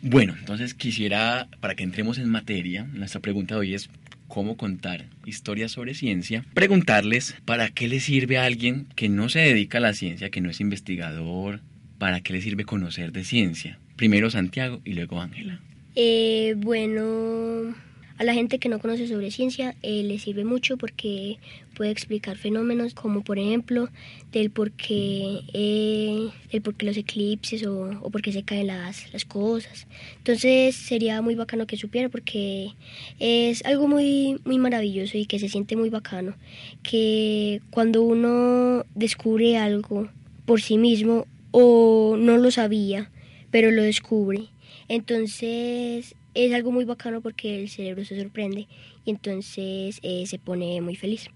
Bueno, 0.00 0.34
entonces 0.36 0.74
quisiera, 0.74 1.46
para 1.60 1.76
que 1.76 1.84
entremos 1.84 2.18
en 2.18 2.28
materia, 2.28 2.82
nuestra 2.92 3.20
pregunta 3.20 3.54
de 3.54 3.60
hoy 3.60 3.74
es 3.74 3.90
cómo 4.26 4.56
contar 4.56 5.04
historias 5.24 5.70
sobre 5.70 5.94
ciencia, 5.94 6.44
preguntarles 6.52 7.36
para 7.44 7.68
qué 7.68 7.86
le 7.86 8.00
sirve 8.00 8.38
a 8.38 8.44
alguien 8.46 8.88
que 8.96 9.08
no 9.08 9.28
se 9.28 9.38
dedica 9.38 9.78
a 9.78 9.82
la 9.82 9.94
ciencia, 9.94 10.30
que 10.30 10.40
no 10.40 10.50
es 10.50 10.60
investigador, 10.60 11.60
para 11.98 12.22
qué 12.22 12.32
le 12.32 12.40
sirve 12.40 12.64
conocer 12.64 13.12
de 13.12 13.22
ciencia. 13.22 13.78
Primero 14.02 14.30
Santiago 14.30 14.80
y 14.84 14.94
luego 14.94 15.20
Ángela. 15.20 15.60
Eh, 15.94 16.54
bueno, 16.56 17.72
a 18.18 18.24
la 18.24 18.34
gente 18.34 18.58
que 18.58 18.68
no 18.68 18.80
conoce 18.80 19.06
sobre 19.06 19.30
ciencia 19.30 19.76
eh, 19.80 20.02
le 20.02 20.18
sirve 20.18 20.44
mucho 20.44 20.76
porque 20.76 21.38
puede 21.76 21.92
explicar 21.92 22.36
fenómenos 22.36 22.94
como 22.94 23.22
por 23.22 23.38
ejemplo 23.38 23.90
del 24.32 24.50
por 24.50 24.72
qué, 24.72 25.42
eh, 25.54 26.30
el 26.50 26.62
por 26.62 26.74
qué 26.74 26.86
los 26.86 26.96
eclipses 26.96 27.64
o, 27.64 27.96
o 28.02 28.10
por 28.10 28.22
qué 28.22 28.32
se 28.32 28.42
caen 28.42 28.66
las, 28.66 29.12
las 29.12 29.24
cosas. 29.24 29.86
Entonces 30.18 30.74
sería 30.74 31.22
muy 31.22 31.36
bacano 31.36 31.68
que 31.68 31.76
supiera 31.76 32.08
porque 32.08 32.72
es 33.20 33.64
algo 33.64 33.86
muy, 33.86 34.40
muy 34.44 34.58
maravilloso 34.58 35.16
y 35.16 35.26
que 35.26 35.38
se 35.38 35.48
siente 35.48 35.76
muy 35.76 35.90
bacano. 35.90 36.34
Que 36.82 37.60
cuando 37.70 38.02
uno 38.02 38.84
descubre 38.96 39.58
algo 39.58 40.08
por 40.44 40.60
sí 40.60 40.76
mismo 40.76 41.28
o 41.52 42.16
no 42.18 42.36
lo 42.36 42.50
sabía, 42.50 43.11
pero 43.52 43.70
lo 43.70 43.82
descubre, 43.82 44.48
entonces 44.88 46.16
es 46.34 46.54
algo 46.54 46.72
muy 46.72 46.84
bacano 46.84 47.20
porque 47.20 47.60
el 47.60 47.68
cerebro 47.68 48.04
se 48.04 48.20
sorprende 48.20 48.66
y 49.04 49.10
entonces 49.10 50.00
eh, 50.02 50.24
se 50.26 50.38
pone 50.38 50.80
muy 50.80 50.96
feliz. 50.96 51.28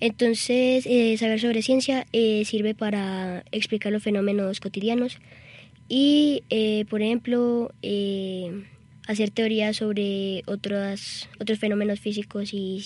Entonces, 0.00 0.86
eh, 0.86 1.16
saber 1.18 1.40
sobre 1.40 1.62
ciencia 1.62 2.06
eh, 2.12 2.44
sirve 2.44 2.74
para 2.74 3.44
explicar 3.52 3.92
los 3.92 4.02
fenómenos 4.02 4.60
cotidianos 4.60 5.18
y, 5.88 6.42
por 6.90 7.02
ejemplo, 7.02 7.72
hacer 9.06 9.30
teorías 9.30 9.76
sobre 9.76 10.42
otros, 10.46 11.28
otros 11.38 11.58
fenómenos 11.58 12.00
físicos 12.00 12.52
y, 12.52 12.82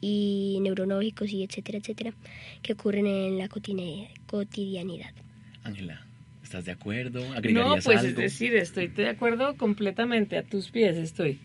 y 0.00 0.58
neurológicos 0.60 1.30
y 1.32 1.42
etcétera, 1.42 1.78
etcétera, 1.78 2.14
que 2.62 2.74
ocurren 2.74 3.06
en 3.06 3.38
la 3.38 3.48
cotidianidad. 3.48 5.12
Ángela. 5.64 6.06
¿Estás 6.54 6.66
de 6.66 6.72
acuerdo? 6.72 7.20
¿Agregarías 7.32 7.84
no, 7.84 7.90
pues 7.90 8.04
es 8.04 8.14
decir, 8.14 8.54
estoy 8.54 8.86
de 8.86 9.08
acuerdo 9.08 9.56
completamente, 9.56 10.38
a 10.38 10.44
tus 10.44 10.70
pies 10.70 10.96
estoy. 10.96 11.40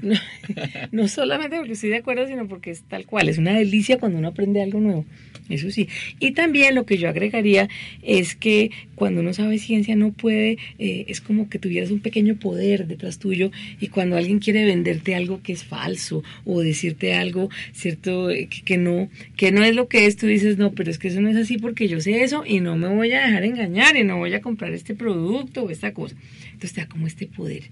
No, 0.00 0.14
no, 0.92 1.08
solamente 1.08 1.56
porque 1.56 1.72
estoy 1.72 1.90
de 1.90 1.96
acuerdo, 1.96 2.26
sino 2.26 2.48
porque 2.48 2.70
es 2.70 2.82
tal 2.82 3.06
cual, 3.06 3.28
es 3.28 3.38
una 3.38 3.56
delicia 3.56 3.98
cuando 3.98 4.18
uno 4.18 4.28
aprende 4.28 4.62
algo 4.62 4.80
nuevo, 4.80 5.04
eso 5.48 5.70
sí. 5.70 5.88
Y 6.20 6.32
también 6.32 6.74
lo 6.74 6.86
que 6.86 6.98
yo 6.98 7.08
agregaría 7.08 7.68
es 8.02 8.34
que 8.34 8.70
cuando 8.94 9.20
uno 9.20 9.32
sabe 9.32 9.58
ciencia 9.58 9.96
no 9.96 10.12
puede, 10.12 10.58
eh, 10.78 11.04
es 11.08 11.20
como 11.20 11.48
que 11.48 11.58
tuvieras 11.58 11.90
un 11.90 12.00
pequeño 12.00 12.36
poder 12.36 12.86
detrás 12.86 13.18
tuyo 13.18 13.50
y 13.80 13.88
cuando 13.88 14.16
alguien 14.16 14.38
quiere 14.38 14.64
venderte 14.64 15.14
algo 15.14 15.42
que 15.42 15.52
es 15.52 15.64
falso 15.64 16.22
o 16.44 16.60
decirte 16.60 17.14
algo, 17.14 17.50
cierto, 17.72 18.30
eh, 18.30 18.48
que, 18.64 18.78
no, 18.78 19.08
que 19.36 19.52
no 19.52 19.64
es 19.64 19.74
lo 19.74 19.88
que 19.88 20.06
es, 20.06 20.16
tú 20.16 20.26
dices, 20.26 20.58
no, 20.58 20.72
pero 20.72 20.90
es 20.90 20.98
que 20.98 21.08
eso 21.08 21.20
no 21.20 21.28
es 21.28 21.36
así 21.36 21.58
porque 21.58 21.88
yo 21.88 22.00
sé 22.00 22.22
eso 22.22 22.44
y 22.46 22.60
no 22.60 22.76
me 22.76 22.88
voy 22.88 23.12
a 23.12 23.26
dejar 23.26 23.44
engañar 23.44 23.96
y 23.96 24.04
no 24.04 24.18
voy 24.18 24.34
a 24.34 24.40
comprar 24.40 24.72
este 24.72 24.94
producto 24.94 25.64
o 25.64 25.70
esta 25.70 25.92
cosa. 25.92 26.16
Entonces 26.44 26.72
te 26.72 26.80
da 26.82 26.88
como 26.88 27.06
este 27.06 27.26
poder. 27.26 27.64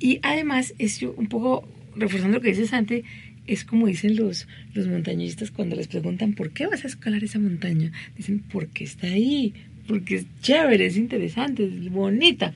Y 0.00 0.20
además, 0.22 0.74
es 0.78 1.02
un 1.02 1.26
poco 1.26 1.68
reforzando 1.96 2.38
lo 2.38 2.42
que 2.42 2.50
dices 2.50 2.72
antes, 2.72 3.04
es 3.46 3.64
como 3.64 3.86
dicen 3.86 4.16
los, 4.16 4.46
los 4.74 4.86
montañistas 4.86 5.50
cuando 5.50 5.74
les 5.74 5.88
preguntan 5.88 6.34
por 6.34 6.50
qué 6.50 6.66
vas 6.66 6.84
a 6.84 6.88
escalar 6.88 7.24
esa 7.24 7.38
montaña. 7.38 7.92
Dicen, 8.16 8.40
porque 8.40 8.84
está 8.84 9.08
ahí, 9.08 9.54
porque 9.86 10.16
es 10.16 10.26
chévere, 10.42 10.86
es 10.86 10.96
interesante, 10.96 11.64
es 11.64 11.90
bonita. 11.90 12.54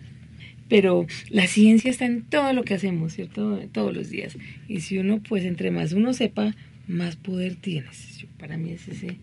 Pero 0.68 1.06
la 1.30 1.46
ciencia 1.46 1.90
está 1.90 2.04
en 2.04 2.22
todo 2.22 2.52
lo 2.52 2.62
que 2.62 2.74
hacemos, 2.74 3.14
¿cierto? 3.14 3.58
Todos 3.72 3.94
los 3.94 4.10
días. 4.10 4.36
Y 4.68 4.80
si 4.80 4.98
uno, 4.98 5.20
pues 5.26 5.44
entre 5.44 5.70
más 5.70 5.92
uno 5.92 6.12
sepa, 6.12 6.54
más 6.86 7.16
poder 7.16 7.56
tienes. 7.56 8.26
Para 8.38 8.56
mí 8.56 8.70
es 8.70 8.86
ese, 8.88 9.16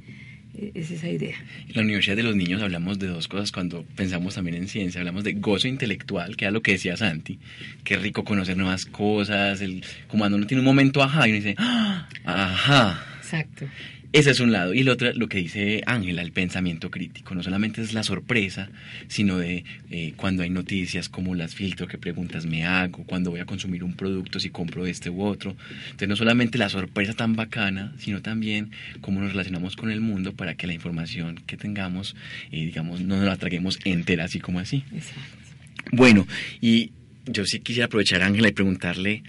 es 0.74 0.92
esa 0.92 1.10
idea. 1.10 1.36
En 1.68 1.75
la 1.75 1.82
Universidad 1.82 2.16
de 2.16 2.24
los 2.24 2.36
Niños 2.36 2.62
hablamos 2.62 3.00
de 3.00 3.08
dos 3.08 3.28
cosas 3.28 3.51
cuando 3.51 3.84
pensamos 3.96 4.36
también 4.36 4.56
en 4.56 4.68
ciencia. 4.68 5.01
Hablamos 5.01 5.24
de 5.24 5.34
gozo 5.34 5.68
intelectual, 5.68 6.36
que 6.36 6.46
era 6.46 6.51
lo 6.51 6.62
que 6.62 6.74
decía 6.74 6.98
Santi. 6.98 7.39
Qué 7.84 7.98
rico 7.98 8.24
conocer 8.24 8.58
nuevas 8.58 8.86
cosas. 8.86 9.62
El, 9.62 9.84
como 10.08 10.22
cuando 10.22 10.38
uno 10.38 10.48
tiene 10.48 10.62
un 10.62 10.66
momento 10.66 11.01
ajá 11.01 11.28
y 11.28 11.32
uno 11.32 11.38
dice, 11.38 11.56
¡Ah! 11.58 12.08
ajá. 12.25 13.06
Exacto. 13.20 13.66
Ese 14.12 14.32
es 14.32 14.39
un 14.39 14.51
lado. 14.51 14.74
Y 14.74 14.80
el 14.80 14.89
otro, 14.89 15.13
lo 15.13 15.30
que 15.30 15.38
dice 15.38 15.84
Ángela, 15.86 16.24
el 16.24 16.32
pensamiento 16.32 16.89
crítico. 16.89 17.36
No 17.36 17.44
solamente 17.44 17.82
es 17.82 17.94
la 17.94 18.01
sorpresa, 18.01 18.70
sino 19.08 19.38
de 19.38 19.66
eh, 19.92 20.13
cuando 20.16 20.42
hay 20.42 20.50
noticias, 20.50 21.10
como 21.10 21.36
las 21.36 21.54
filtro, 21.54 21.88
qué 21.88 22.00
preguntas 22.00 22.48
me 22.48 22.66
hago, 22.66 23.04
cuando 23.04 23.30
voy 23.30 23.39
a 23.39 23.46
consumir 23.46 23.84
un 23.84 23.94
producto, 23.94 24.39
si 24.39 24.50
compro 24.50 24.88
este 24.88 25.12
u 25.12 25.22
otro. 25.22 25.56
Entonces, 25.86 26.08
no 26.08 26.16
solamente 26.16 26.58
la 26.58 26.70
sorpresa 26.70 27.13
tan 27.13 27.36
bacana, 27.36 27.94
sino 28.00 28.22
también 28.22 28.72
cómo 29.01 29.20
nos 29.20 29.32
relacionamos 29.32 29.75
con 29.75 29.92
el 29.92 30.01
mundo 30.01 30.34
para 30.34 30.56
que 30.56 30.66
la 30.66 30.74
información 30.74 31.36
que 31.46 31.56
tengamos, 31.56 32.16
eh, 32.51 32.66
digamos, 32.66 33.01
no 33.01 33.18
nos 33.18 33.25
la 33.25 33.38
traguemos 33.38 33.80
entera, 33.86 34.24
así 34.24 34.39
como 34.39 34.60
así. 34.60 34.84
Exacto. 34.92 35.22
Bueno, 35.92 36.28
y 36.62 36.92
yo 37.28 37.46
sí 37.46 37.60
quisiera 37.60 37.86
aprovechar, 37.86 38.24
Ángela, 38.24 38.48
y 38.48 38.54
preguntarle 38.54 39.24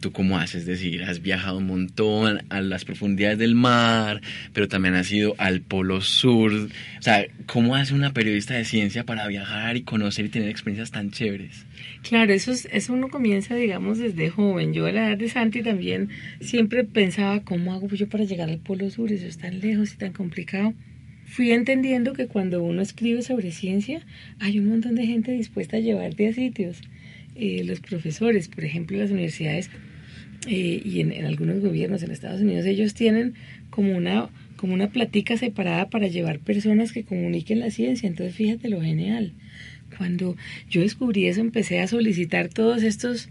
¿Tú 0.00 0.12
cómo 0.12 0.38
haces? 0.38 0.62
Es 0.62 0.66
decir, 0.66 1.04
has 1.04 1.20
viajado 1.20 1.58
un 1.58 1.66
montón 1.66 2.42
a 2.48 2.62
las 2.62 2.86
profundidades 2.86 3.38
del 3.38 3.54
mar, 3.54 4.22
pero 4.54 4.66
también 4.66 4.94
has 4.94 5.12
ido 5.12 5.34
al 5.36 5.60
Polo 5.60 6.00
Sur. 6.00 6.52
O 6.52 7.02
sea, 7.02 7.26
¿cómo 7.44 7.76
hace 7.76 7.94
una 7.94 8.14
periodista 8.14 8.54
de 8.54 8.64
ciencia 8.64 9.04
para 9.04 9.28
viajar 9.28 9.76
y 9.76 9.82
conocer 9.82 10.24
y 10.24 10.28
tener 10.30 10.48
experiencias 10.48 10.90
tan 10.90 11.10
chéveres? 11.10 11.66
Claro, 12.02 12.32
eso, 12.32 12.50
es, 12.50 12.66
eso 12.72 12.94
uno 12.94 13.08
comienza, 13.08 13.54
digamos, 13.54 13.98
desde 13.98 14.30
joven. 14.30 14.72
Yo 14.72 14.86
a 14.86 14.92
la 14.92 15.08
edad 15.08 15.18
de 15.18 15.28
Santi 15.28 15.62
también 15.62 16.08
siempre 16.40 16.84
pensaba, 16.84 17.40
¿cómo 17.40 17.74
hago 17.74 17.88
yo 17.88 18.08
para 18.08 18.24
llegar 18.24 18.48
al 18.48 18.58
Polo 18.58 18.88
Sur? 18.88 19.12
Eso 19.12 19.26
es 19.26 19.36
tan 19.36 19.60
lejos 19.60 19.92
y 19.92 19.96
tan 19.98 20.14
complicado. 20.14 20.72
Fui 21.26 21.52
entendiendo 21.52 22.14
que 22.14 22.26
cuando 22.26 22.62
uno 22.62 22.80
escribe 22.80 23.20
sobre 23.20 23.52
ciencia, 23.52 24.00
hay 24.38 24.58
un 24.58 24.68
montón 24.68 24.94
de 24.94 25.06
gente 25.06 25.30
dispuesta 25.32 25.76
a 25.76 25.80
llevarte 25.80 26.26
a 26.26 26.32
sitios. 26.32 26.80
Eh, 27.36 27.62
los 27.64 27.80
profesores, 27.80 28.48
por 28.48 28.64
ejemplo, 28.64 28.98
las 28.98 29.10
universidades 29.10 29.70
eh, 30.46 30.80
y 30.84 31.00
en, 31.00 31.24
algunos 31.24 31.60
gobiernos 31.60 32.02
en 32.02 32.10
Estados 32.10 32.40
Unidos 32.40 32.64
ellos 32.66 32.94
tienen 32.94 33.34
como 33.70 33.96
una 33.96 34.28
como 34.56 34.74
una 34.74 34.90
platica 34.90 35.38
separada 35.38 35.88
para 35.88 36.06
llevar 36.06 36.38
personas 36.38 36.92
que 36.92 37.02
comuniquen 37.02 37.60
la 37.60 37.70
ciencia. 37.70 38.06
Entonces, 38.06 38.34
fíjate 38.34 38.68
lo 38.68 38.82
genial. 38.82 39.32
Cuando 39.96 40.36
yo 40.68 40.82
descubrí 40.82 41.26
eso, 41.26 41.40
empecé 41.40 41.80
a 41.80 41.86
solicitar 41.86 42.48
todos 42.48 42.82
estos 42.82 43.30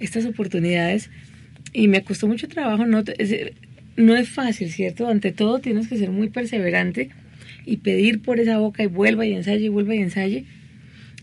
estas 0.00 0.24
oportunidades 0.24 1.10
y 1.74 1.88
me 1.88 2.02
costó 2.02 2.26
mucho 2.26 2.48
trabajo. 2.48 2.86
No 2.86 3.04
es, 3.18 3.36
no 3.96 4.16
es 4.16 4.30
fácil, 4.30 4.70
¿cierto? 4.70 5.08
Ante 5.08 5.30
todo 5.30 5.58
tienes 5.58 5.88
que 5.88 5.98
ser 5.98 6.10
muy 6.10 6.30
perseverante 6.30 7.10
y 7.66 7.78
pedir 7.78 8.22
por 8.22 8.40
esa 8.40 8.56
boca 8.58 8.82
y 8.82 8.86
vuelva 8.86 9.26
y 9.26 9.34
ensaye 9.34 9.66
y 9.66 9.68
vuelva 9.68 9.94
y 9.94 9.98
ensaye 9.98 10.46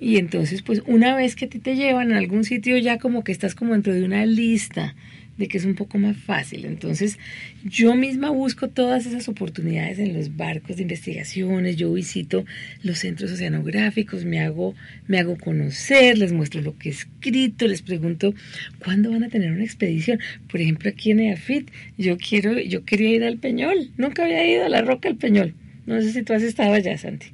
y 0.03 0.17
entonces, 0.17 0.61
pues 0.61 0.83
una 0.85 1.15
vez 1.15 1.37
que 1.37 1.45
a 1.45 1.49
ti 1.49 1.59
te 1.59 1.77
llevan 1.77 2.11
a 2.11 2.17
algún 2.17 2.43
sitio, 2.43 2.77
ya 2.77 2.97
como 2.97 3.23
que 3.23 3.31
estás 3.31 3.55
como 3.55 3.71
dentro 3.71 3.93
de 3.93 4.03
una 4.03 4.25
lista 4.25 4.95
de 5.37 5.47
que 5.47 5.57
es 5.57 5.63
un 5.63 5.75
poco 5.75 5.97
más 5.97 6.17
fácil. 6.17 6.65
Entonces, 6.65 7.17
yo 7.63 7.95
misma 7.95 8.29
busco 8.29 8.67
todas 8.67 9.05
esas 9.05 9.29
oportunidades 9.29 9.99
en 9.99 10.13
los 10.13 10.35
barcos 10.35 10.75
de 10.75 10.81
investigaciones, 10.81 11.77
yo 11.77 11.93
visito 11.93 12.43
los 12.83 12.99
centros 12.99 13.31
oceanográficos, 13.31 14.25
me 14.25 14.41
hago, 14.41 14.75
me 15.07 15.19
hago 15.19 15.37
conocer, 15.37 16.17
les 16.17 16.33
muestro 16.33 16.61
lo 16.61 16.77
que 16.77 16.89
he 16.89 16.91
escrito, 16.91 17.65
les 17.65 17.81
pregunto 17.81 18.35
cuándo 18.83 19.09
van 19.09 19.23
a 19.23 19.29
tener 19.29 19.53
una 19.53 19.63
expedición. 19.63 20.19
Por 20.51 20.59
ejemplo, 20.59 20.89
aquí 20.89 21.11
en 21.11 21.21
EAFIT, 21.21 21.71
yo 21.97 22.17
quiero, 22.17 22.59
yo 22.59 22.83
quería 22.83 23.09
ir 23.11 23.23
al 23.23 23.37
Peñol, 23.37 23.89
nunca 23.95 24.25
había 24.25 24.45
ido 24.45 24.65
a 24.65 24.69
la 24.69 24.81
Roca 24.81 25.07
del 25.07 25.17
Peñol. 25.17 25.53
No 25.85 26.01
sé 26.01 26.11
si 26.11 26.23
tú 26.23 26.33
has 26.33 26.43
estado 26.43 26.73
allá, 26.73 26.97
Santi. 26.97 27.27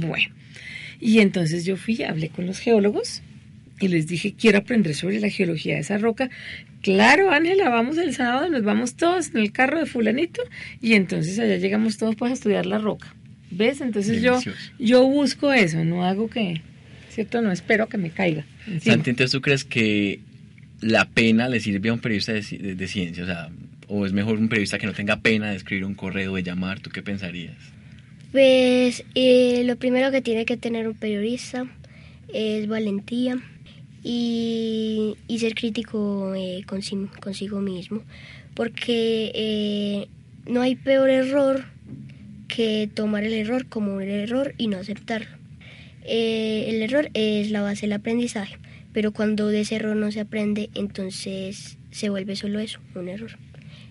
Bueno, 0.00 0.34
y 1.00 1.20
entonces 1.20 1.64
yo 1.64 1.76
fui, 1.76 2.02
hablé 2.02 2.28
con 2.28 2.46
los 2.46 2.58
geólogos 2.58 3.22
y 3.80 3.88
les 3.88 4.06
dije, 4.06 4.34
quiero 4.36 4.58
aprender 4.58 4.94
sobre 4.94 5.20
la 5.20 5.28
geología 5.28 5.74
de 5.74 5.80
esa 5.80 5.98
roca. 5.98 6.30
Claro, 6.82 7.30
Ángela, 7.30 7.68
vamos 7.68 7.98
el 7.98 8.14
sábado, 8.14 8.48
nos 8.48 8.62
vamos 8.62 8.94
todos 8.94 9.30
en 9.30 9.38
el 9.38 9.52
carro 9.52 9.78
de 9.78 9.86
fulanito 9.86 10.42
y 10.80 10.94
entonces 10.94 11.38
allá 11.38 11.56
llegamos 11.56 11.98
todos 11.98 12.16
pues 12.16 12.30
a 12.30 12.34
estudiar 12.34 12.66
la 12.66 12.78
roca. 12.78 13.14
¿Ves? 13.50 13.80
Entonces 13.80 14.20
yo, 14.20 14.38
yo 14.78 15.06
busco 15.06 15.52
eso, 15.52 15.84
no 15.84 16.04
hago 16.04 16.28
que, 16.28 16.60
¿cierto? 17.08 17.40
No 17.40 17.50
espero 17.50 17.88
que 17.88 17.96
me 17.96 18.10
caiga. 18.10 18.44
Santi, 18.80 19.10
entonces 19.10 19.30
tú 19.30 19.40
crees 19.40 19.64
que 19.64 20.20
la 20.80 21.06
pena 21.06 21.48
le 21.48 21.60
sirve 21.60 21.88
a 21.88 21.94
un 21.94 21.98
periodista 22.00 22.32
de, 22.32 22.42
de 22.74 22.88
ciencia, 22.88 23.22
o 23.22 23.26
sea, 23.26 23.48
o 23.86 24.04
es 24.04 24.12
mejor 24.12 24.38
un 24.38 24.48
periodista 24.48 24.78
que 24.78 24.86
no 24.86 24.92
tenga 24.92 25.20
pena 25.20 25.50
de 25.50 25.56
escribir 25.56 25.84
un 25.84 25.94
correo, 25.94 26.34
de 26.34 26.42
llamar, 26.42 26.80
¿tú 26.80 26.90
qué 26.90 27.02
pensarías? 27.02 27.56
Pues 28.32 29.04
eh, 29.14 29.62
lo 29.64 29.76
primero 29.76 30.10
que 30.10 30.20
tiene 30.20 30.44
que 30.44 30.58
tener 30.58 30.86
un 30.86 30.94
periodista 30.94 31.66
es 32.32 32.68
valentía 32.68 33.38
y, 34.02 35.16
ser 35.38 35.54
crítico 35.54 36.34
eh, 36.34 36.62
consigo, 36.66 37.60
mismo, 37.60 38.02
porque 38.54 39.32
eh, 39.34 40.08
no 40.46 40.60
hay 40.60 40.76
peor 40.76 41.08
error 41.08 41.64
que 42.48 42.90
tomar 42.92 43.24
el 43.24 43.32
error 43.32 43.66
como 43.66 43.94
un 43.94 44.02
error 44.02 44.54
y 44.58 44.66
no 44.66 44.76
aceptarlo. 44.76 45.28
el 46.04 46.82
error 46.82 47.10
es 47.14 47.50
la 47.50 47.62
base 47.62 47.82
del 47.82 47.94
aprendizaje, 47.94 48.58
pero 48.92 49.12
cuando 49.12 49.48
de 49.48 49.60
ese 49.60 49.76
error 49.76 49.96
no 49.96 50.12
se 50.12 50.20
aprende, 50.20 50.68
entonces 50.74 51.78
se 51.90 52.10
vuelve 52.10 52.36
solo 52.36 52.58
eso, 52.58 52.80
un 52.94 53.08
error. 53.08 53.47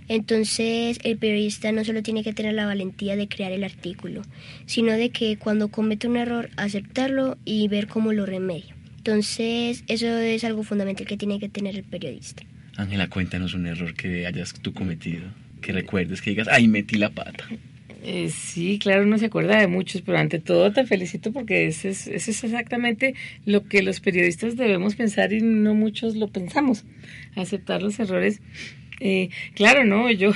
Entonces 0.08 1.00
el 1.04 1.18
periodista 1.18 1.72
no 1.72 1.84
solo 1.84 2.02
tiene 2.02 2.24
que 2.24 2.34
tener 2.34 2.54
la 2.54 2.66
valentía 2.66 3.16
de 3.16 3.28
crear 3.28 3.52
el 3.52 3.64
artículo, 3.64 4.22
sino 4.66 4.94
de 4.94 5.10
que 5.10 5.38
cuando 5.38 5.68
comete 5.70 6.08
un 6.08 6.18
error, 6.18 6.50
aceptarlo 6.56 7.38
y 7.46 7.68
ver 7.68 7.88
cómo 7.88 8.14
lo 8.14 8.26
remedia. 8.26 8.76
Entonces 8.98 9.84
eso 9.88 10.18
es 10.18 10.44
algo 10.44 10.64
fundamental 10.64 11.08
que 11.08 11.18
tiene 11.18 11.40
que 11.40 11.50
tener 11.50 11.76
el 11.76 11.84
periodista. 11.84 12.44
Ángela, 12.78 13.10
cuéntanos 13.10 13.54
un 13.54 13.66
error 13.66 13.94
que 13.96 14.28
hayas 14.28 14.54
tú 14.54 14.74
cometido, 14.74 15.28
que 15.62 15.72
recuerdes, 15.72 16.22
que 16.22 16.30
digas, 16.30 16.48
ay, 16.52 16.68
metí 16.68 16.98
la 16.98 17.10
pata. 17.10 17.46
Eh, 18.04 18.30
sí, 18.30 18.80
claro, 18.80 19.04
uno 19.04 19.18
se 19.18 19.26
acuerda 19.26 19.60
de 19.60 19.68
muchos, 19.68 20.02
pero 20.02 20.18
ante 20.20 20.40
todo 20.40 20.72
te 20.72 20.86
felicito 20.86 21.34
porque 21.34 21.68
ese 21.68 21.90
es, 21.90 22.08
es 22.08 22.44
exactamente 22.44 23.16
lo 23.46 23.66
que 23.66 23.82
los 23.82 24.00
periodistas 24.00 24.56
debemos 24.56 24.96
pensar 24.96 25.34
y 25.34 25.42
no 25.42 25.74
muchos 25.74 26.16
lo 26.16 26.28
pensamos, 26.28 26.86
aceptar 27.36 27.82
los 27.82 28.00
errores. 28.00 28.40
Eh, 29.00 29.30
claro, 29.54 29.86
no, 29.86 30.10
yo 30.12 30.32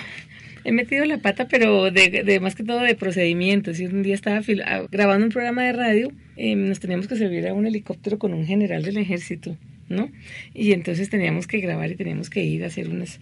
he 0.64 0.72
metido 0.72 1.06
la 1.06 1.18
pata, 1.18 1.48
pero 1.48 1.92
de, 1.92 2.40
más 2.42 2.56
que 2.56 2.64
todo 2.64 2.82
de 2.82 2.96
procedimientos. 2.96 3.80
Y 3.80 3.86
un 3.86 4.04
día 4.04 4.16
estaba 4.16 4.42
ah, 4.66 4.84
grabando 4.92 5.26
un 5.26 5.32
programa 5.32 5.64
de 5.64 5.74
radio, 5.74 6.12
eh, 6.38 6.56
nos 6.56 6.80
teníamos 6.80 7.08
que 7.08 7.16
servir 7.16 7.48
a 7.48 7.54
un 7.54 7.66
helicóptero 7.66 8.20
con 8.20 8.34
un 8.34 8.46
general 8.46 8.84
del 8.84 8.98
ejército. 8.98 9.58
¿no? 9.90 10.10
Y 10.54 10.72
entonces 10.72 11.10
teníamos 11.10 11.48
que 11.48 11.60
grabar 11.60 11.92
y 11.92 11.96
teníamos 11.96 12.30
que 12.30 12.44
ir 12.44 12.64
a 12.64 12.68
hacer 12.68 12.90
unas, 12.90 13.20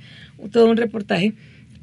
todo 0.52 0.70
un 0.70 0.78
reportaje. 0.78 1.34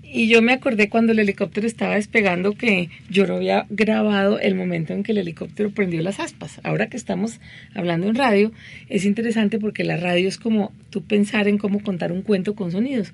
Y 0.03 0.29
yo 0.29 0.41
me 0.41 0.53
acordé 0.53 0.89
cuando 0.89 1.13
el 1.13 1.19
helicóptero 1.19 1.67
estaba 1.67 1.97
despegando 1.97 2.53
que 2.53 2.91
yo 3.11 3.27
no 3.27 3.35
había 3.35 3.67
grabado 3.69 4.39
el 4.39 4.55
momento 4.55 4.93
en 4.93 5.03
que 5.03 5.11
el 5.11 5.19
helicóptero 5.19 5.71
prendió 5.71 6.01
las 6.01 6.21
aspas. 6.21 6.61
Ahora 6.63 6.89
que 6.89 6.97
estamos 6.97 7.41
hablando 7.75 8.09
en 8.09 8.15
radio, 8.15 8.53
es 8.89 9.05
interesante 9.05 9.59
porque 9.59 9.83
la 9.83 9.97
radio 9.97 10.29
es 10.29 10.39
como 10.39 10.73
tú 10.91 11.03
pensar 11.03 11.49
en 11.49 11.59
cómo 11.59 11.83
contar 11.83 12.13
un 12.13 12.23
cuento 12.23 12.55
con 12.55 12.71
sonidos. 12.71 13.13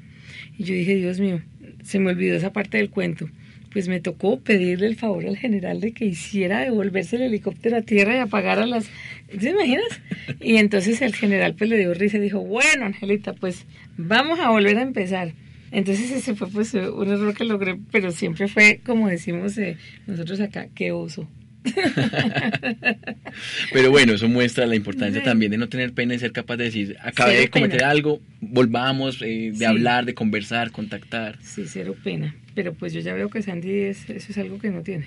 Y 0.58 0.64
yo 0.64 0.74
dije, 0.74 0.96
Dios 0.96 1.20
mío, 1.20 1.40
se 1.82 1.98
me 1.98 2.10
olvidó 2.10 2.36
esa 2.36 2.52
parte 2.52 2.78
del 2.78 2.90
cuento 2.90 3.28
pues 3.72 3.88
me 3.88 4.00
tocó 4.00 4.38
pedirle 4.40 4.86
el 4.86 4.96
favor 4.96 5.26
al 5.26 5.36
general 5.36 5.80
de 5.80 5.92
que 5.92 6.04
hiciera 6.04 6.60
devolverse 6.60 7.16
el 7.16 7.22
helicóptero 7.22 7.78
a 7.78 7.82
tierra 7.82 8.16
y 8.16 8.20
apagara 8.20 8.66
las... 8.66 8.88
¿Te 9.28 9.50
imaginas? 9.50 10.00
Y 10.40 10.56
entonces 10.56 11.00
el 11.02 11.14
general 11.14 11.54
pues 11.54 11.70
le 11.70 11.78
dio 11.78 11.94
risa 11.94 12.18
y 12.18 12.20
dijo, 12.20 12.40
bueno, 12.40 12.84
Angelita, 12.84 13.32
pues 13.32 13.66
vamos 13.96 14.40
a 14.40 14.50
volver 14.50 14.76
a 14.78 14.82
empezar. 14.82 15.32
Entonces 15.70 16.10
ese 16.10 16.34
fue 16.34 16.48
pues 16.48 16.74
un 16.74 17.10
error 17.10 17.34
que 17.34 17.44
logré, 17.44 17.78
pero 17.90 18.10
siempre 18.10 18.48
fue, 18.48 18.80
como 18.84 19.08
decimos 19.08 19.56
eh, 19.56 19.78
nosotros 20.06 20.40
acá, 20.40 20.68
qué 20.74 20.92
oso. 20.92 21.28
Pero 23.72 23.90
bueno, 23.90 24.14
eso 24.14 24.28
muestra 24.28 24.66
la 24.66 24.74
importancia 24.74 25.22
también 25.22 25.52
de 25.52 25.58
no 25.58 25.68
tener 25.68 25.92
pena 25.92 26.14
y 26.14 26.18
ser 26.18 26.32
capaz 26.32 26.56
de 26.56 26.64
decir, 26.64 26.96
acabé 27.00 27.40
de 27.40 27.48
cometer 27.48 27.84
algo, 27.84 28.20
volvamos, 28.40 29.22
eh, 29.22 29.52
de 29.54 29.66
hablar, 29.66 30.04
de 30.04 30.14
conversar, 30.14 30.70
contactar. 30.70 31.38
Sí, 31.42 31.64
cero 31.66 31.94
pena. 32.02 32.34
Pero 32.54 32.74
pues 32.74 32.92
yo 32.92 33.00
ya 33.00 33.14
veo 33.14 33.30
que 33.30 33.42
Sandy 33.42 33.84
eso 33.84 34.04
es 34.08 34.38
algo 34.38 34.58
que 34.58 34.70
no 34.70 34.82
tiene. 34.82 35.06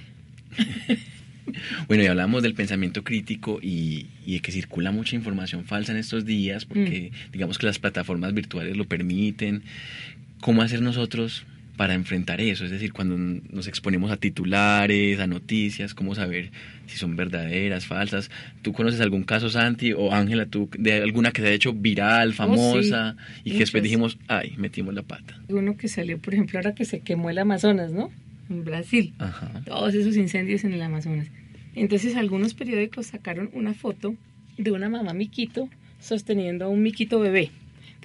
Bueno, 1.88 2.04
y 2.04 2.08
hablamos 2.08 2.42
del 2.42 2.56
pensamiento 2.56 3.04
crítico 3.04 3.60
y, 3.62 4.08
de 4.26 4.40
que 4.40 4.52
circula 4.52 4.92
mucha 4.92 5.16
información 5.16 5.66
falsa 5.66 5.92
en 5.92 6.00
estos 6.00 6.26
días, 6.26 6.66
porque 6.66 7.12
mm. 7.12 7.32
digamos 7.32 7.60
que 7.60 7.68
las 7.68 7.78
plataformas 7.78 8.34
virtuales 8.34 8.76
lo 8.76 8.86
permiten. 8.86 9.62
¿Cómo 10.42 10.64
hacer 10.64 10.82
nosotros 10.82 11.46
para 11.76 11.94
enfrentar 11.94 12.42
eso? 12.42 12.66
Es 12.66 12.72
decir, 12.72 12.94
cuando 12.94 13.18
nos 13.18 13.68
exponemos 13.68 14.12
a 14.12 14.18
titulares, 14.18 15.20
a 15.20 15.28
noticias, 15.28 15.94
¿cómo 15.94 16.16
saber 16.16 16.52
si 16.88 16.98
son 16.98 17.16
verdaderas, 17.16 17.86
falsas? 17.86 18.32
¿Tú 18.62 18.74
conoces 18.74 19.02
algún 19.02 19.24
caso, 19.24 19.50
Santi, 19.50 19.94
o 19.94 20.14
Ángela, 20.14 20.46
tú, 20.46 20.70
de 20.78 20.94
alguna 20.94 21.32
que 21.32 21.42
se 21.42 21.48
ha 21.48 21.52
hecho 21.52 21.74
viral, 21.74 22.30
oh, 22.30 22.34
famosa, 22.34 23.16
y 23.44 23.52
que 23.52 23.60
después 23.60 23.84
dijimos, 23.84 24.18
ay, 24.28 24.54
metimos 24.58 24.94
la 24.94 25.04
pata? 25.04 25.40
Uno 25.50 25.78
que 25.78 25.88
salió, 25.88 26.18
por 26.18 26.34
ejemplo, 26.34 26.60
ahora 26.60 26.74
que 26.74 26.86
se 26.86 27.02
quemó 27.02 27.30
el 27.30 27.38
Amazonas, 27.38 27.92
¿no? 27.92 28.12
En 28.50 28.64
Brasil. 28.64 29.14
Todos 29.66 29.94
esos 29.94 30.16
incendios 30.18 30.64
en 30.64 30.74
el 30.74 30.82
Amazonas. 30.82 31.28
Entonces 31.76 32.16
algunos 32.16 32.54
periódicos 32.54 33.08
sacaron 33.08 33.50
una 33.54 33.74
foto 33.74 34.16
de 34.58 34.72
una 34.72 34.90
mamá 34.90 35.14
miquito 35.14 35.70
sosteniendo 36.00 36.66
a 36.66 36.70
un 36.70 36.82
miquito 36.82 37.20
bebé. 37.20 37.52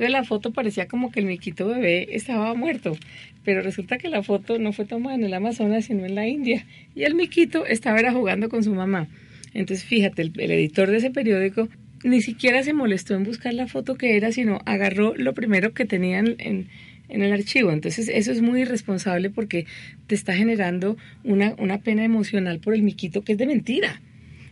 Entonces 0.01 0.19
la 0.19 0.25
foto 0.25 0.51
parecía 0.55 0.89
como 0.89 1.13
que 1.13 1.21
el 1.21 1.27
miquito 1.27 1.69
bebé 1.69 2.17
estaba 2.17 2.55
muerto, 2.55 2.97
pero 3.45 3.61
resulta 3.61 3.99
que 3.99 4.09
la 4.09 4.23
foto 4.23 4.59
no 4.59 4.73
fue 4.73 4.87
tomada 4.87 5.15
en 5.15 5.25
el 5.25 5.35
Amazonas, 5.35 5.85
sino 5.85 6.07
en 6.07 6.15
la 6.15 6.27
India. 6.27 6.65
Y 6.95 7.03
el 7.03 7.15
miquito 7.15 7.67
estaba 7.67 7.99
era 7.99 8.11
jugando 8.11 8.49
con 8.49 8.65
su 8.65 8.75
mamá. 8.75 9.09
Entonces 9.53 9.85
fíjate, 9.85 10.23
el, 10.23 10.51
editor 10.53 10.91
de 10.91 10.97
ese 10.97 11.11
periódico 11.11 11.69
ni 12.03 12.23
siquiera 12.23 12.63
se 12.63 12.73
molestó 12.73 13.15
en 13.15 13.25
buscar 13.25 13.53
la 13.53 13.67
foto 13.67 13.97
que 13.97 14.17
era, 14.17 14.33
sino 14.33 14.63
agarró 14.65 15.15
lo 15.17 15.35
primero 15.35 15.75
que 15.75 15.85
tenían 15.85 16.35
en, 16.39 16.69
en 17.11 17.23
el 17.23 17.35
archivo. 17.35 17.71
Entonces 17.71 18.09
eso 18.09 18.33
es 18.33 18.41
muy 18.41 18.63
irresponsable 18.63 19.29
porque 19.29 19.67
te 20.07 20.15
está 20.15 20.33
generando 20.33 20.97
una, 21.25 21.55
una 21.59 21.77
pena 21.83 22.05
emocional 22.05 22.59
por 22.59 22.73
el 22.73 22.83
miquito 22.83 23.21
que 23.21 23.33
es 23.33 23.39
de 23.39 23.45
mentira. 23.45 24.01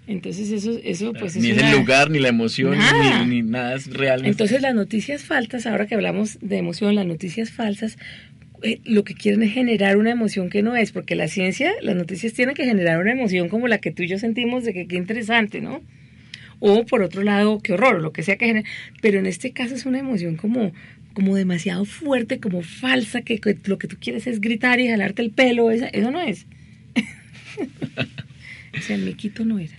Entonces 0.08 0.50
eso, 0.50 0.80
eso 0.82 1.12
pues 1.12 1.36
ni 1.36 1.50
es, 1.50 1.58
el 1.58 1.70
lugar, 1.70 2.10
ni 2.10 2.18
la 2.18 2.28
emoción, 2.28 2.78
Ni, 3.28 3.42
nada 3.42 3.74
es 3.74 3.92
real. 3.92 4.24
Entonces 4.24 4.62
las 4.62 4.74
noticias 4.74 5.22
falsas, 5.22 5.66
ahora 5.66 5.86
que 5.86 5.94
hablamos 5.94 6.38
de 6.40 6.56
emoción, 6.56 6.94
las 6.94 7.04
noticias 7.04 7.50
falsas 7.50 7.98
eh, 8.62 8.80
lo 8.84 9.04
que 9.04 9.12
quieren 9.12 9.42
es 9.42 9.52
generar 9.52 9.98
una 9.98 10.10
emoción 10.10 10.48
que 10.48 10.62
no 10.62 10.76
es, 10.76 10.92
porque 10.92 11.14
la 11.14 11.28
ciencia, 11.28 11.72
las 11.82 11.94
noticias 11.94 12.32
tienen 12.32 12.54
que 12.54 12.64
generar 12.64 12.98
una 12.98 13.12
emoción 13.12 13.50
como 13.50 13.68
la 13.68 13.78
que 13.78 13.90
tú 13.90 14.02
y 14.02 14.08
yo 14.08 14.18
sentimos 14.18 14.64
de 14.64 14.72
que 14.72 14.86
qué 14.86 14.96
interesante, 14.96 15.60
¿no? 15.60 15.82
O 16.58 16.86
por 16.86 17.02
otro 17.02 17.22
lado, 17.22 17.60
qué 17.60 17.74
horror, 17.74 18.00
lo 18.00 18.14
que 18.14 18.22
sea 18.22 18.36
que 18.36 18.46
genere. 18.46 18.66
Pero 19.02 19.18
en 19.18 19.26
este 19.26 19.52
caso 19.52 19.74
es 19.74 19.84
una 19.84 19.98
emoción 19.98 20.36
como, 20.36 20.72
como 21.12 21.36
demasiado 21.36 21.84
fuerte, 21.84 22.40
como 22.40 22.62
falsa, 22.62 23.20
que, 23.20 23.38
lo 23.66 23.78
que 23.78 23.88
tú 23.88 23.96
quieres 24.00 24.26
es 24.26 24.40
gritar 24.40 24.80
y 24.80 24.88
jalarte 24.88 25.20
el 25.20 25.32
pelo, 25.32 25.70
eso, 25.70 25.84
eso 25.92 26.10
no 26.10 26.22
es. 26.22 26.46
o 28.74 28.80
sea, 28.80 28.96
el 28.96 29.02
miquito 29.02 29.44
no 29.44 29.58
era. 29.58 29.76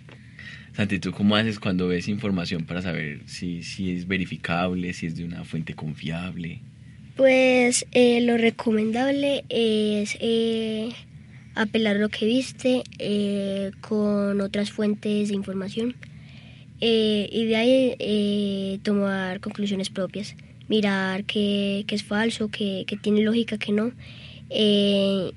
Santi, 0.79 0.99
¿tú 0.99 1.11
cómo 1.11 1.35
haces 1.35 1.59
cuando 1.59 1.89
ves 1.89 2.07
información 2.07 2.63
para 2.63 2.81
saber 2.81 3.19
si, 3.25 3.63
si 3.63 3.91
es 3.91 4.07
verificable, 4.07 4.93
si 4.93 5.07
es 5.07 5.17
de 5.17 5.25
una 5.25 5.43
fuente 5.43 5.73
confiable? 5.73 6.61
Pues 7.17 7.85
eh, 7.91 8.21
lo 8.21 8.37
recomendable 8.37 9.43
es 9.49 10.17
eh, 10.21 10.87
apelar 11.53 11.97
lo 11.97 12.07
que 12.07 12.25
viste 12.25 12.83
eh, 12.97 13.71
con 13.81 14.39
otras 14.39 14.71
fuentes 14.71 15.27
de 15.27 15.35
información 15.35 15.97
y 16.79 17.45
de 17.45 17.55
ahí 17.57 18.79
tomar 18.81 19.41
conclusiones 19.41 19.89
propias, 19.89 20.37
mirar 20.69 21.25
qué, 21.25 21.83
es 21.89 22.03
falso, 22.05 22.47
qué, 22.47 22.85
tiene 23.01 23.23
lógica, 23.23 23.57
qué 23.57 23.73
no. 23.73 23.91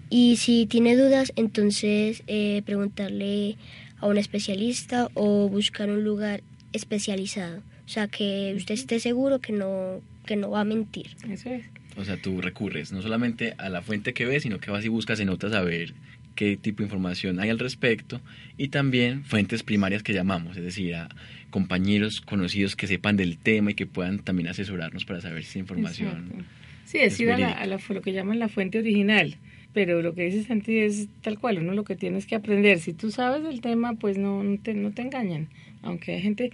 y 0.09 0.37
si 0.37 0.67
tiene 0.67 0.97
dudas, 0.97 1.33
entonces 1.35 2.23
preguntarle 2.65 3.57
a 4.03 4.07
un 4.09 4.19
especialista 4.19 5.09
o 5.15 5.49
buscar 5.49 5.89
un 5.89 6.05
lugar 6.05 6.43
especializado. 6.73 7.63
O 7.87 7.89
sea, 7.89 8.09
que 8.09 8.53
usted 8.57 8.75
esté 8.75 9.01
seguro 9.01 9.41
que 9.41 9.53
no, 9.53 10.01
que 10.27 10.37
no 10.37 10.51
va 10.51 10.61
a 10.61 10.65
mentir. 10.65 11.17
Eso 11.31 11.51
es. 11.51 11.65
O 11.97 12.05
sea, 12.05 12.17
tú 12.21 12.41
recurres 12.41 12.93
no 12.93 13.01
solamente 13.01 13.55
a 13.59 13.69
la 13.69 13.81
fuente 13.81 14.13
que 14.13 14.25
ves, 14.25 14.43
sino 14.43 14.59
que 14.59 14.71
vas 14.71 14.85
y 14.85 14.89
buscas 14.89 15.21
en 15.21 15.29
otras 15.29 15.53
a 15.53 15.63
ver 15.63 15.95
qué 16.35 16.57
tipo 16.57 16.79
de 16.79 16.85
información 16.85 17.39
hay 17.41 17.51
al 17.51 17.59
respecto 17.59 18.21
y 18.57 18.69
también 18.69 19.25
fuentes 19.25 19.63
primarias 19.63 20.03
que 20.03 20.15
llamamos, 20.15 20.57
es 20.57 20.65
decir, 20.65 20.95
a 20.95 21.11
compañeros 21.51 22.23
conocidos 22.23 22.75
que 22.75 22.87
sepan 22.87 23.17
del 23.17 23.37
tema 23.37 23.73
y 23.73 23.75
que 23.75 23.87
puedan 23.87 24.19
también 24.19 24.49
asesorarnos 24.49 25.05
para 25.05 25.21
saber 25.21 25.45
si 25.45 25.51
esa 25.51 25.59
información. 25.59 26.47
Sí, 26.87 26.99
es, 26.99 27.21
ir 27.21 27.31
a, 27.31 27.39
la, 27.39 27.67
lo 27.67 28.03
que 28.03 28.13
llaman 28.13 28.39
la 28.39 28.49
fuente 28.49 28.79
original 28.79 29.37
pero 29.73 30.03
lo 30.03 30.15
que 30.15 30.25
dice 30.25 30.45
Santi 30.45 30.79
es 30.79 31.09
tal 31.23 31.39
cual, 31.39 31.59
uno 31.59 31.73
lo 31.73 31.85
que 31.85 31.97
tienes 31.97 32.27
que 32.27 32.35
aprender. 32.35 32.79
Si 32.79 32.93
tú 32.93 33.11
sabes 33.11 33.43
del 33.43 33.61
tema, 33.61 33.95
pues 33.95 34.19
no, 34.19 34.43
no, 34.43 34.59
te, 34.59 34.75
no 34.75 34.93
te 34.93 35.03
engañan. 35.03 35.49
Aunque 35.83 36.15
hay 36.15 36.21
gente, 36.21 36.51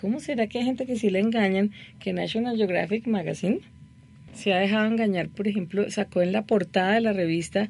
¿cómo 0.00 0.20
será 0.20 0.46
que 0.46 0.58
hay 0.58 0.64
gente 0.64 0.86
que 0.86 0.96
sí 0.96 1.10
le 1.10 1.20
engañan? 1.20 1.70
Que 2.00 2.12
National 2.12 2.56
Geographic 2.56 3.06
Magazine 3.06 3.60
se 4.32 4.52
ha 4.52 4.58
dejado 4.58 4.86
engañar, 4.86 5.28
por 5.28 5.46
ejemplo, 5.46 5.90
sacó 5.90 6.22
en 6.22 6.32
la 6.32 6.42
portada 6.46 6.94
de 6.94 7.02
la 7.02 7.12
revista 7.12 7.68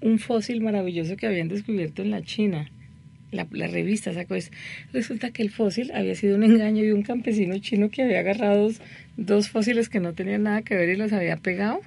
un 0.00 0.18
fósil 0.18 0.62
maravilloso 0.62 1.16
que 1.16 1.26
habían 1.26 1.48
descubierto 1.48 2.02
en 2.02 2.10
la 2.10 2.22
China. 2.22 2.70
La, 3.32 3.44
revista 3.44 4.12
sacó 4.12 4.34
eso. 4.34 4.50
Resulta 4.92 5.30
que 5.30 5.42
el 5.42 5.50
fósil 5.50 5.92
había 5.94 6.16
sido 6.16 6.36
un 6.36 6.42
engaño 6.42 6.82
de 6.82 6.94
un 6.94 7.02
campesino 7.02 7.56
chino 7.58 7.90
que 7.90 8.02
había 8.02 8.20
agarrado 8.20 8.70
dos 9.16 9.50
fósiles 9.50 9.88
que 9.88 10.00
no 10.00 10.14
tenían 10.14 10.44
nada 10.44 10.62
que 10.62 10.74
ver 10.74 10.88
y 10.88 10.96
los 10.96 11.12
había 11.12 11.36
pegado 11.36 11.80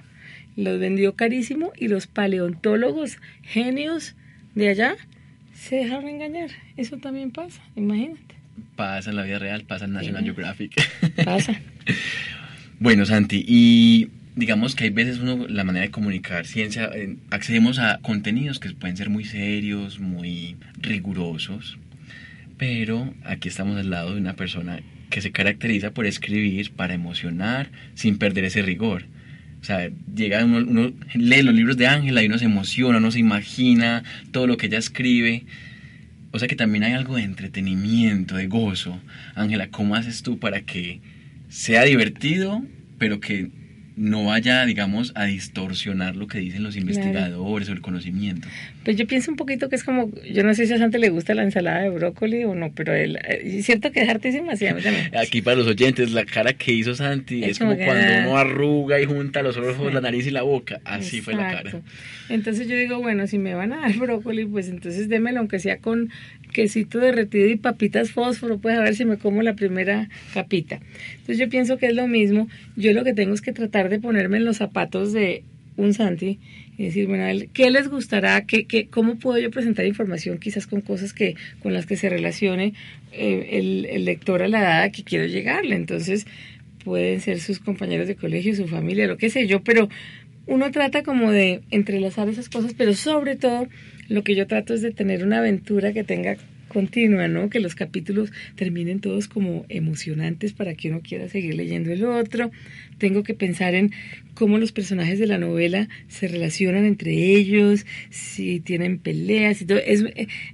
los 0.56 0.78
vendió 0.78 1.14
carísimo 1.14 1.72
y 1.76 1.88
los 1.88 2.06
paleontólogos 2.06 3.18
genios 3.42 4.14
de 4.54 4.68
allá 4.68 4.96
se 5.54 5.76
dejaron 5.76 6.08
engañar. 6.08 6.50
Eso 6.76 6.98
también 6.98 7.30
pasa, 7.30 7.62
imagínate. 7.76 8.34
Pasa 8.76 9.10
en 9.10 9.16
la 9.16 9.22
vida 9.22 9.38
real, 9.38 9.64
pasa 9.64 9.84
en 9.86 9.92
National 9.92 10.24
Geographic. 10.24 10.72
Pasa. 11.24 11.60
bueno, 12.78 13.04
Santi, 13.06 13.44
y 13.46 14.10
digamos 14.36 14.74
que 14.74 14.84
hay 14.84 14.90
veces 14.90 15.18
uno, 15.18 15.46
la 15.48 15.64
manera 15.64 15.84
de 15.84 15.90
comunicar 15.90 16.46
ciencia, 16.46 16.90
eh, 16.94 17.16
accedemos 17.30 17.78
a 17.78 17.98
contenidos 18.02 18.58
que 18.58 18.70
pueden 18.70 18.96
ser 18.96 19.10
muy 19.10 19.24
serios, 19.24 20.00
muy 20.00 20.56
rigurosos, 20.80 21.78
pero 22.58 23.12
aquí 23.24 23.48
estamos 23.48 23.76
al 23.78 23.90
lado 23.90 24.14
de 24.14 24.20
una 24.20 24.34
persona 24.34 24.80
que 25.10 25.20
se 25.20 25.32
caracteriza 25.32 25.92
por 25.92 26.06
escribir 26.06 26.72
para 26.72 26.94
emocionar 26.94 27.70
sin 27.94 28.18
perder 28.18 28.44
ese 28.44 28.62
rigor. 28.62 29.06
O 29.64 29.66
sea, 29.66 29.90
llega 30.14 30.44
uno, 30.44 30.58
uno 30.58 30.92
lee 31.14 31.42
los 31.42 31.54
libros 31.54 31.78
de 31.78 31.86
Ángela 31.86 32.22
y 32.22 32.26
uno 32.26 32.36
se 32.38 32.44
emociona, 32.44 32.98
uno 32.98 33.10
se 33.10 33.18
imagina 33.18 34.04
todo 34.30 34.46
lo 34.46 34.58
que 34.58 34.66
ella 34.66 34.76
escribe. 34.76 35.46
O 36.32 36.38
sea 36.38 36.48
que 36.48 36.54
también 36.54 36.84
hay 36.84 36.92
algo 36.92 37.16
de 37.16 37.22
entretenimiento, 37.22 38.36
de 38.36 38.46
gozo. 38.46 39.00
Ángela, 39.34 39.68
¿cómo 39.68 39.94
haces 39.94 40.22
tú 40.22 40.38
para 40.38 40.60
que 40.60 41.00
sea 41.48 41.84
divertido, 41.84 42.62
pero 42.98 43.20
que 43.20 43.48
no 43.96 44.24
vaya, 44.24 44.66
digamos, 44.66 45.12
a 45.14 45.26
distorsionar 45.26 46.16
lo 46.16 46.26
que 46.26 46.38
dicen 46.38 46.64
los 46.64 46.76
investigadores 46.76 47.68
o 47.68 47.72
el 47.72 47.80
conocimiento. 47.80 48.48
Pues 48.84 48.96
yo 48.96 49.06
pienso 49.06 49.30
un 49.30 49.36
poquito 49.36 49.68
que 49.68 49.76
es 49.76 49.84
como, 49.84 50.10
yo 50.30 50.42
no 50.42 50.52
sé 50.54 50.66
si 50.66 50.72
a 50.72 50.78
Santi 50.78 50.98
le 50.98 51.10
gusta 51.10 51.34
la 51.34 51.44
ensalada 51.44 51.82
de 51.82 51.90
brócoli 51.90 52.44
o 52.44 52.54
no, 52.54 52.72
pero 52.72 52.92
él, 52.92 53.18
eh, 53.28 53.40
es 53.44 53.66
cierto 53.66 53.92
que 53.92 54.02
es 54.02 54.08
hartísima, 54.08 54.56
sí, 54.56 54.66
a 54.66 54.74
mí 54.74 54.82
también. 54.82 55.16
Aquí 55.16 55.42
para 55.42 55.56
los 55.56 55.68
oyentes, 55.68 56.10
la 56.10 56.24
cara 56.24 56.54
que 56.54 56.72
hizo 56.72 56.94
Santi 56.94 57.44
es, 57.44 57.58
como, 57.58 57.76
cuando 57.76 58.28
uno 58.28 58.36
arruga 58.36 59.00
y 59.00 59.04
junta 59.04 59.42
los 59.42 59.56
ojos, 59.56 59.94
la 59.94 60.00
nariz 60.00 60.26
y 60.26 60.30
la 60.30 60.42
boca, 60.42 60.80
así 60.84 61.20
fue 61.20 61.34
la 61.34 61.50
cara. 61.50 61.80
Entonces 62.28 62.68
yo 62.68 62.76
digo, 62.76 62.98
bueno, 63.00 63.26
si 63.28 63.38
me 63.38 63.54
van 63.54 63.72
a 63.72 63.82
dar 63.82 63.96
brócoli, 63.96 64.44
pues 64.44 64.68
entonces 64.68 65.08
démelo 65.08 65.38
aunque 65.38 65.60
sea 65.60 65.78
con 65.78 66.10
quesito 66.54 66.98
derretido 66.98 67.48
y 67.48 67.56
papitas 67.56 68.12
fósforo, 68.12 68.56
pues 68.56 68.78
a 68.78 68.80
ver 68.80 68.94
si 68.94 69.04
me 69.04 69.18
como 69.18 69.42
la 69.42 69.54
primera 69.54 70.08
capita. 70.32 70.80
Entonces 71.10 71.36
yo 71.36 71.50
pienso 71.50 71.76
que 71.76 71.88
es 71.88 71.94
lo 71.94 72.06
mismo, 72.06 72.48
yo 72.76 72.94
lo 72.94 73.04
que 73.04 73.12
tengo 73.12 73.34
es 73.34 73.42
que 73.42 73.52
tratar 73.52 73.90
de 73.90 74.00
ponerme 74.00 74.38
en 74.38 74.46
los 74.46 74.56
zapatos 74.56 75.12
de 75.12 75.42
un 75.76 75.92
Santi 75.92 76.38
y 76.78 76.84
decir, 76.84 77.06
bueno, 77.06 77.24
¿qué 77.52 77.70
les 77.70 77.88
gustará? 77.88 78.46
¿Qué, 78.46 78.66
qué, 78.66 78.86
¿Cómo 78.86 79.16
puedo 79.16 79.38
yo 79.38 79.50
presentar 79.50 79.84
información 79.84 80.38
quizás 80.38 80.66
con 80.66 80.80
cosas 80.80 81.12
que 81.12 81.34
con 81.62 81.74
las 81.74 81.86
que 81.86 81.96
se 81.96 82.08
relacione 82.08 82.74
eh, 83.12 83.48
el, 83.52 83.86
el, 83.86 84.04
lector 84.04 84.42
a 84.42 84.48
la 84.48 84.60
edad 84.60 84.92
que 84.92 85.02
quiero 85.02 85.26
llegarle? 85.26 85.74
Entonces 85.74 86.26
pueden 86.84 87.20
ser 87.20 87.40
sus 87.40 87.58
compañeros 87.58 88.06
de 88.06 88.14
colegio, 88.14 88.54
su 88.54 88.68
familia, 88.68 89.06
lo 89.08 89.16
que 89.16 89.30
sé 89.30 89.46
yo, 89.46 89.62
pero 89.62 89.88
uno 90.46 90.70
trata 90.70 91.02
como 91.02 91.30
de 91.30 91.62
entrelazar 91.70 92.28
esas 92.28 92.48
cosas, 92.48 92.74
pero 92.76 92.94
sobre 92.94 93.36
todo 93.36 93.66
lo 94.08 94.24
que 94.24 94.34
yo 94.34 94.46
trato 94.46 94.74
es 94.74 94.82
de 94.82 94.90
tener 94.90 95.24
una 95.24 95.38
aventura 95.38 95.92
que 95.92 96.04
tenga 96.04 96.36
continua, 96.68 97.28
¿no? 97.28 97.48
Que 97.48 97.60
los 97.60 97.74
capítulos 97.74 98.32
terminen 98.56 99.00
todos 99.00 99.28
como 99.28 99.64
emocionantes 99.68 100.52
para 100.52 100.74
que 100.74 100.90
uno 100.90 101.00
quiera 101.00 101.28
seguir 101.28 101.54
leyendo 101.54 101.92
el 101.92 102.04
otro. 102.04 102.50
Tengo 102.98 103.22
que 103.22 103.32
pensar 103.32 103.74
en 103.74 103.92
cómo 104.34 104.58
los 104.58 104.72
personajes 104.72 105.18
de 105.18 105.26
la 105.26 105.38
novela 105.38 105.88
se 106.08 106.26
relacionan 106.26 106.84
entre 106.84 107.12
ellos, 107.12 107.86
si 108.10 108.60
tienen 108.60 108.98
peleas 108.98 109.64
todo. 109.66 109.78
Es, 109.78 110.04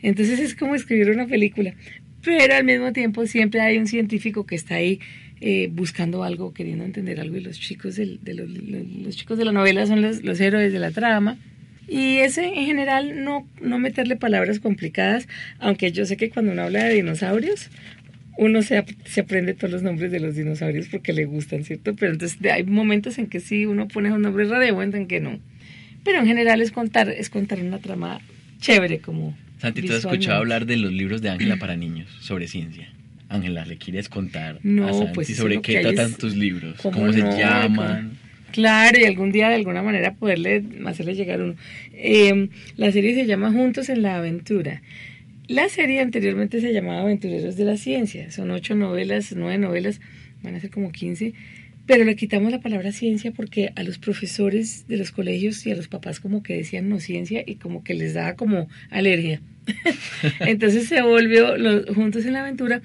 entonces 0.03 0.39
es 0.39 0.55
como 0.55 0.75
escribir 0.75 1.11
una 1.11 1.27
película. 1.27 1.75
Pero 2.23 2.55
al 2.55 2.65
mismo 2.65 2.93
tiempo 2.93 3.27
siempre 3.27 3.63
hay 3.63 3.79
un 3.79 3.87
científico 3.87 4.45
que 4.45 4.55
está 4.55 4.75
ahí 4.75 5.01
eh, 5.41 5.71
buscando 5.73 6.23
algo, 6.23 6.53
queriendo 6.53 6.85
entender 6.85 7.19
algo, 7.19 7.39
y 7.39 7.41
los 7.41 7.59
chicos, 7.59 7.97
de 7.97 8.19
los, 8.35 8.47
los, 8.51 9.17
chicos 9.17 9.39
de 9.39 9.47
la 9.47 9.53
novela 9.53 9.87
son 9.87 10.03
los, 10.03 10.23
los 10.23 10.39
héroes 10.39 10.71
de 10.71 10.79
la 10.79 10.91
trama. 10.91 11.39
Y 11.91 12.19
ese 12.19 12.47
en 12.47 12.67
general 12.67 13.25
no, 13.25 13.49
no 13.61 13.81
meterle 13.81 14.15
palabras 14.15 14.61
complicadas, 14.61 15.27
aunque 15.59 15.91
yo 15.91 16.07
sé 16.07 16.17
que 16.17 16.31
cuando 16.31 16.53
uno 16.53 16.63
habla 16.63 16.85
de 16.85 16.95
dinosaurios, 16.95 17.69
uno 18.39 18.63
se, 18.63 18.85
se, 19.07 19.23
aprende 19.23 19.55
todos 19.55 19.73
los 19.73 19.83
nombres 19.83 20.13
de 20.13 20.21
los 20.21 20.37
dinosaurios 20.37 20.87
porque 20.87 21.13
le 21.13 21.25
gustan, 21.25 21.65
¿cierto? 21.65 21.97
Pero 21.97 22.13
entonces 22.13 22.39
hay 22.49 22.63
momentos 22.63 23.19
en 23.19 23.27
que 23.27 23.41
sí 23.41 23.67
uno 23.67 23.89
pone 23.89 24.13
un 24.13 24.23
nombre 24.23 24.45
raro 24.45 24.65
y 24.65 24.69
en 24.69 25.09
que 25.09 25.19
no. 25.19 25.41
Pero 26.05 26.21
en 26.21 26.27
general 26.27 26.63
es 26.63 26.71
contar, 26.71 27.09
es 27.09 27.29
contar 27.29 27.59
una 27.59 27.81
trama 27.81 28.21
chévere 28.61 29.01
como... 29.01 29.37
Santi, 29.59 29.83
¿tú 29.83 29.93
has 29.93 29.99
escuchado 29.99 30.39
hablar 30.39 30.67
de 30.67 30.77
los 30.77 30.93
libros 30.93 31.23
de 31.23 31.31
Ángela 31.31 31.57
para 31.57 31.75
niños 31.75 32.09
sobre 32.21 32.47
ciencia? 32.47 32.89
Ángela, 33.29 33.67
¿le 33.67 33.79
quieres 33.79 34.09
contar 34.09 34.61
no, 34.63 34.87
a 34.87 34.93
Santi 34.93 35.13
pues 35.13 35.37
sobre 35.37 35.61
qué 35.61 35.81
tratan 35.81 36.15
tus 36.15 36.37
libros? 36.37 36.81
¿Cómo, 36.81 37.13
se 37.13 37.21
llaman? 37.21 38.20
Claro, 38.53 38.99
y 39.01 39.05
algún 39.05 39.33
día 39.33 39.49
de 39.49 39.57
alguna 39.57 39.83
manera 39.83 40.15
poderle 40.15 40.65
hacerle 40.87 41.15
llegar 41.15 41.41
uno. 41.41 41.55
Eh, 41.93 42.49
la 42.77 42.93
serie 42.93 43.15
se 43.15 43.27
llama 43.27 43.53
Juntos 43.53 43.89
en 43.89 44.03
la 44.03 44.17
Aventura. 44.17 44.83
La 45.49 45.69
serie 45.69 46.01
anteriormente 46.01 46.61
se 46.61 46.73
llamaba 46.73 47.01
Aventureros 47.01 47.57
de 47.57 47.65
la 47.65 47.77
Ciencia. 47.77 48.31
Son 48.31 48.51
ocho 48.51 48.75
novelas, 48.75 49.35
nueve 49.37 49.59
novelas, 49.59 50.01
van 50.43 50.55
a 50.55 50.61
ser 50.61 50.71
como 50.71 50.93
quince. 50.93 51.35
Pero 51.87 52.05
le 52.05 52.15
quitamos 52.15 52.53
la 52.53 52.61
palabra 52.61 52.93
ciencia 52.93 53.33
porque 53.33 53.73
a 53.75 53.83
los 53.83 53.99
profesores 53.99 54.87
de 54.87 54.97
los 54.97 55.11
colegios 55.11 55.67
y 55.67 55.73
a 55.73 55.75
los 55.75 55.89
papás 55.89 56.21
como 56.21 56.41
que 56.43 56.57
decían 56.57 56.89
no 56.89 57.01
ciencia 57.01 57.43
y 57.45 57.57
como 57.57 57.83
que 57.83 57.95
les 57.95 58.15
daba 58.15 58.35
como 58.35 58.69
alergia. 58.91 59.41
Entonces 60.41 60.87
se 60.87 61.03
volvió 61.03 61.57
los, 61.57 61.87
Juntos 61.93 62.27
en 62.27 62.35
la 62.35 62.43
Aventura 62.43 62.81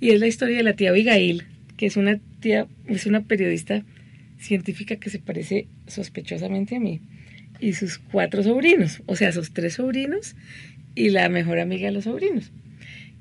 y 0.00 0.10
es 0.10 0.18
la 0.18 0.26
historia 0.26 0.56
de 0.56 0.64
la 0.64 0.72
tía 0.72 0.90
Abigail, 0.90 1.44
que 1.76 1.86
es 1.86 1.96
una 1.96 2.18
tía, 2.40 2.66
es 2.88 3.06
una 3.06 3.22
periodista 3.22 3.84
científica 4.38 4.96
que 4.96 5.10
se 5.10 5.18
parece 5.18 5.68
sospechosamente 5.86 6.76
a 6.76 6.80
mí, 6.80 7.00
y 7.60 7.72
sus 7.72 7.98
cuatro 7.98 8.42
sobrinos, 8.42 9.02
o 9.06 9.16
sea, 9.16 9.32
sus 9.32 9.52
tres 9.52 9.74
sobrinos 9.74 10.36
y 10.94 11.10
la 11.10 11.28
mejor 11.28 11.58
amiga 11.58 11.86
de 11.86 11.92
los 11.92 12.04
sobrinos, 12.04 12.52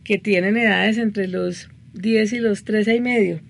que 0.03 0.17
tienen 0.17 0.57
edades 0.57 0.97
entre 0.97 1.27
los 1.27 1.69
10 1.93 2.33
y 2.33 2.39
los 2.39 2.63
13 2.63 2.95
y 2.95 3.01
medio. 3.01 3.41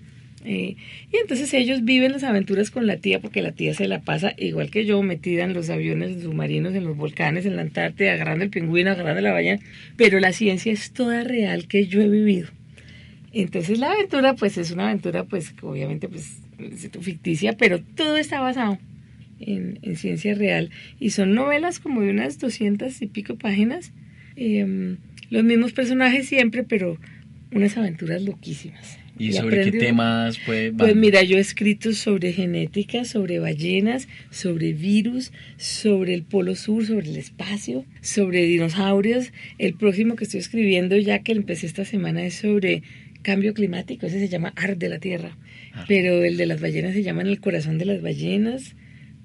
Eh, 0.44 0.76
y 1.12 1.16
entonces 1.20 1.52
ellos 1.52 1.84
viven 1.84 2.12
las 2.12 2.22
aventuras 2.22 2.70
con 2.70 2.86
la 2.86 2.96
tía 2.96 3.20
porque 3.20 3.42
la 3.42 3.52
tía 3.52 3.74
se 3.74 3.88
la 3.88 4.00
pasa 4.00 4.34
igual 4.38 4.70
que 4.70 4.86
yo, 4.86 5.02
metida 5.02 5.44
en 5.44 5.52
los 5.52 5.68
aviones 5.68 6.22
submarinos, 6.22 6.74
en 6.74 6.84
los 6.84 6.96
volcanes, 6.96 7.44
en 7.44 7.56
la 7.56 7.62
Antártida, 7.62 8.12
agarrando 8.12 8.44
el 8.44 8.50
pingüino, 8.50 8.90
agarrando 8.90 9.20
la 9.20 9.32
ballena, 9.32 9.60
pero 9.96 10.20
la 10.20 10.32
ciencia 10.32 10.72
es 10.72 10.92
toda 10.92 11.24
real 11.24 11.66
que 11.66 11.86
yo 11.86 12.00
he 12.00 12.08
vivido. 12.08 12.48
Entonces 13.32 13.78
la 13.78 13.92
aventura 13.92 14.34
pues 14.34 14.56
es 14.58 14.70
una 14.70 14.84
aventura 14.84 15.24
pues 15.24 15.54
obviamente 15.60 16.08
pues 16.08 16.38
ficticia, 17.00 17.56
pero 17.56 17.80
todo 17.80 18.16
está 18.16 18.40
basado 18.40 18.78
en, 19.40 19.78
ciencia 19.96 20.34
real. 20.34 20.70
Y 21.00 21.10
son 21.10 21.34
novelas 21.34 21.78
como 21.78 22.02
de 22.02 22.10
unas 22.10 22.38
doscientas 22.38 23.00
y 23.02 23.06
pico 23.06 23.36
páginas. 23.36 23.92
Em, 24.36 24.98
los 25.30 25.44
mismos 25.44 25.72
personajes 25.72 26.28
siempre, 26.28 26.64
pero 26.64 26.98
unas 27.52 27.76
aventuras 27.76 28.22
loquísimas. 28.22 28.98
¿Y, 29.18 29.32
sobre 29.32 29.64
qué 29.64 29.78
temas 29.78 30.38
pues, 30.46 30.72
pues 30.78 30.94
mira, 30.94 31.24
yo 31.24 31.38
he 31.38 31.40
escrito 31.40 31.92
sobre 31.92 32.32
genética, 32.32 33.04
sobre 33.04 33.40
ballenas, 33.40 34.06
sobre 34.30 34.72
virus, 34.72 35.32
sobre 35.56 36.14
el 36.14 36.22
polo 36.22 36.54
sur, 36.54 36.86
sobre 36.86 37.08
el 37.08 37.16
espacio, 37.16 37.84
sobre 38.00 38.44
dinosaurios. 38.44 39.32
El 39.58 39.74
próximo 39.74 40.14
que 40.14 40.22
estoy 40.22 40.38
escribiendo, 40.38 40.96
ya 40.96 41.18
que 41.24 41.32
empecé 41.32 41.66
esta 41.66 41.84
semana, 41.84 42.24
es 42.24 42.34
sobre 42.34 42.84
cambio 43.22 43.54
climático. 43.54 44.06
Ese 44.06 44.20
se 44.20 44.28
llama 44.28 44.52
Art 44.54 44.78
de 44.78 44.88
la 44.88 45.00
Tierra. 45.00 45.36
Pero 45.86 46.24
el 46.24 46.36
de 46.36 46.46
las 46.46 46.60
ballenas 46.60 46.94
se 46.94 47.02
llama 47.02 47.22
el 47.22 47.40
corazón 47.40 47.78
de 47.78 47.84
las 47.84 48.02
ballenas 48.02 48.74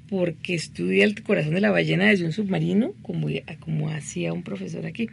porque 0.10 0.54
estudia 0.54 1.06
el 1.06 1.22
corazón 1.24 1.56
de 1.56 1.62
la 1.62 1.72
ballena 1.72 2.06
desde 2.06 2.26
un 2.26 2.34
submarino, 2.34 2.94
como, 3.02 3.28
como 3.60 3.90
hacía 3.90 4.34
un 4.34 4.44
profesor 4.44 4.86
aquí 4.86 5.10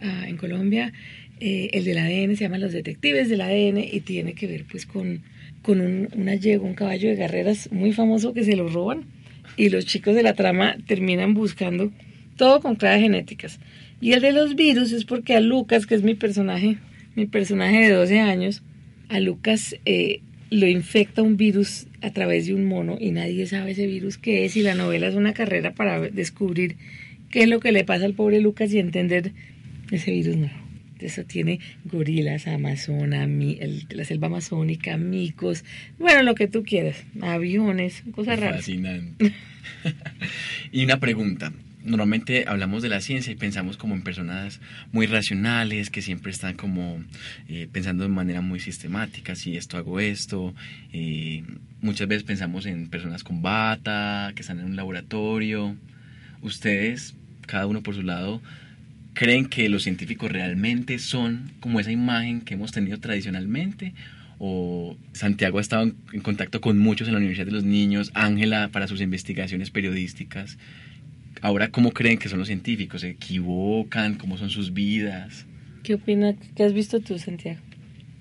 ah, 0.00 0.24
en 0.26 0.36
Colombia. 0.36 0.92
Eh, 1.40 1.70
el 1.72 1.84
del 1.84 1.98
ADN 1.98 2.36
se 2.36 2.44
llama 2.44 2.58
Los 2.58 2.72
Detectives 2.72 3.28
del 3.28 3.40
ADN 3.40 3.78
y 3.78 4.00
tiene 4.00 4.34
que 4.34 4.46
ver 4.46 4.64
pues 4.70 4.86
con, 4.86 5.22
con 5.60 5.80
un, 5.80 6.08
una 6.14 6.34
yegua, 6.34 6.68
un 6.68 6.74
caballo 6.74 7.08
de 7.08 7.16
guerreras 7.16 7.70
muy 7.72 7.92
famoso 7.92 8.32
que 8.32 8.44
se 8.44 8.56
lo 8.56 8.68
roban 8.68 9.04
y 9.56 9.68
los 9.68 9.86
chicos 9.86 10.14
de 10.14 10.22
la 10.22 10.34
trama 10.34 10.76
terminan 10.86 11.34
buscando 11.34 11.92
todo 12.36 12.60
con 12.60 12.76
claves 12.76 13.02
genéticas. 13.02 13.60
Y 14.00 14.12
el 14.12 14.22
de 14.22 14.32
los 14.32 14.54
virus 14.54 14.92
es 14.92 15.04
porque 15.04 15.34
a 15.34 15.40
Lucas, 15.40 15.86
que 15.86 15.94
es 15.94 16.02
mi 16.02 16.14
personaje, 16.14 16.78
mi 17.14 17.26
personaje 17.26 17.80
de 17.80 17.90
12 17.90 18.20
años, 18.20 18.62
a 19.08 19.20
Lucas 19.20 19.76
eh, 19.84 20.22
lo 20.52 20.66
infecta 20.66 21.22
un 21.22 21.38
virus 21.38 21.86
a 22.02 22.10
través 22.10 22.46
de 22.46 22.54
un 22.54 22.66
mono 22.66 22.98
y 23.00 23.10
nadie 23.10 23.46
sabe 23.46 23.70
ese 23.70 23.86
virus 23.86 24.18
qué 24.18 24.44
es 24.44 24.54
y 24.56 24.62
la 24.62 24.74
novela 24.74 25.08
es 25.08 25.14
una 25.14 25.32
carrera 25.32 25.72
para 25.72 25.98
descubrir 25.98 26.76
qué 27.30 27.44
es 27.44 27.48
lo 27.48 27.58
que 27.58 27.72
le 27.72 27.84
pasa 27.84 28.04
al 28.04 28.12
pobre 28.12 28.40
Lucas 28.40 28.70
y 28.74 28.78
entender 28.78 29.32
ese 29.90 30.10
virus 30.10 30.36
nuevo. 30.36 30.62
Eso 31.00 31.24
tiene 31.24 31.58
gorilas, 31.84 32.46
amazona, 32.46 33.26
la 33.26 34.04
selva 34.04 34.28
amazónica, 34.28 34.96
micos, 34.98 35.64
bueno, 35.98 36.22
lo 36.22 36.34
que 36.34 36.46
tú 36.46 36.62
quieras, 36.62 37.02
aviones, 37.20 38.04
cosas 38.12 38.38
raras. 38.38 38.58
Fascinante. 38.58 39.32
y 40.72 40.84
una 40.84 41.00
pregunta, 41.00 41.52
normalmente 41.84 42.44
hablamos 42.46 42.82
de 42.82 42.88
la 42.88 43.00
ciencia 43.00 43.32
y 43.32 43.36
pensamos 43.36 43.76
como 43.76 43.94
en 43.94 44.02
personas 44.02 44.60
muy 44.92 45.06
racionales, 45.06 45.90
que 45.90 46.02
siempre 46.02 46.30
están 46.30 46.54
como 46.54 47.02
eh, 47.48 47.68
pensando 47.70 48.04
de 48.04 48.10
manera 48.10 48.40
muy 48.40 48.60
sistemática, 48.60 49.34
si 49.34 49.56
esto 49.56 49.76
hago 49.76 50.00
esto. 50.00 50.54
Eh, 50.92 51.42
muchas 51.80 52.08
veces 52.08 52.24
pensamos 52.24 52.66
en 52.66 52.88
personas 52.88 53.24
con 53.24 53.42
bata, 53.42 54.32
que 54.34 54.42
están 54.42 54.60
en 54.60 54.66
un 54.66 54.76
laboratorio. 54.76 55.76
Ustedes, 56.40 57.14
cada 57.46 57.66
uno 57.66 57.82
por 57.82 57.94
su 57.94 58.02
lado, 58.02 58.40
creen 59.14 59.46
que 59.46 59.68
los 59.68 59.82
científicos 59.82 60.30
realmente 60.30 60.98
son 60.98 61.52
como 61.60 61.80
esa 61.80 61.92
imagen 61.92 62.40
que 62.40 62.54
hemos 62.54 62.72
tenido 62.72 62.98
tradicionalmente 62.98 63.94
o 64.44 64.96
Santiago 65.12 65.58
ha 65.58 65.60
estado 65.60 65.92
en 66.12 66.20
contacto 66.20 66.60
con 66.60 66.76
muchos 66.76 67.06
en 67.06 67.14
la 67.14 67.18
Universidad 67.18 67.46
de 67.46 67.52
los 67.52 67.62
Niños, 67.62 68.10
Ángela 68.12 68.70
para 68.72 68.88
sus 68.88 69.00
investigaciones 69.00 69.70
periodísticas. 69.70 70.58
Ahora, 71.42 71.72
¿cómo 71.72 71.90
creen 71.90 72.18
que 72.18 72.28
son 72.28 72.38
los 72.38 72.46
científicos? 72.46 73.00
¿Se 73.00 73.10
equivocan? 73.10 74.14
¿Cómo 74.14 74.38
son 74.38 74.48
sus 74.48 74.72
vidas? 74.72 75.44
¿Qué 75.82 75.94
opinas? 75.94 76.36
¿Qué 76.54 76.62
has 76.62 76.72
visto 76.72 77.00
tú, 77.00 77.18
Santiago? 77.18 77.58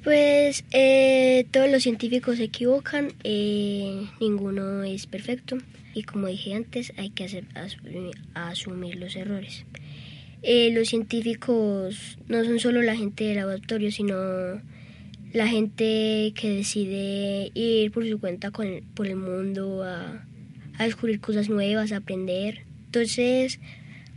Pues 0.04 0.66
eh, 0.72 1.46
todos 1.52 1.70
los 1.70 1.84
científicos 1.84 2.38
se 2.38 2.46
equivocan, 2.46 3.10
eh, 3.24 4.08
ninguno 4.20 4.82
es 4.82 5.06
perfecto 5.06 5.60
y 5.94 6.02
como 6.02 6.26
dije 6.26 6.56
antes 6.56 6.92
hay 6.98 7.12
que 7.12 7.26
hacer, 7.26 7.46
asumir 8.34 8.96
los 8.96 9.16
errores. 9.16 9.66
Eh, 10.42 10.72
los 10.74 10.90
científicos 10.90 12.18
no 12.28 12.44
son 12.44 12.60
solo 12.60 12.82
la 12.82 12.96
gente 12.96 13.26
del 13.26 13.38
laboratorio, 13.38 13.92
sino 13.92 14.16
la 15.34 15.48
gente 15.48 16.34
que 16.34 16.50
decide 16.50 17.52
ir 17.54 17.92
por 17.92 18.10
su 18.10 18.20
cuenta 18.20 18.50
con, 18.50 18.82
por 18.96 19.06
el 19.06 19.18
mundo 19.18 19.84
a, 19.84 20.26
a 20.80 20.84
descubrir 20.84 21.22
cosas 21.22 21.50
nuevas, 21.50 21.92
a 21.92 21.98
aprender. 21.98 22.71
Entonces, 22.94 23.62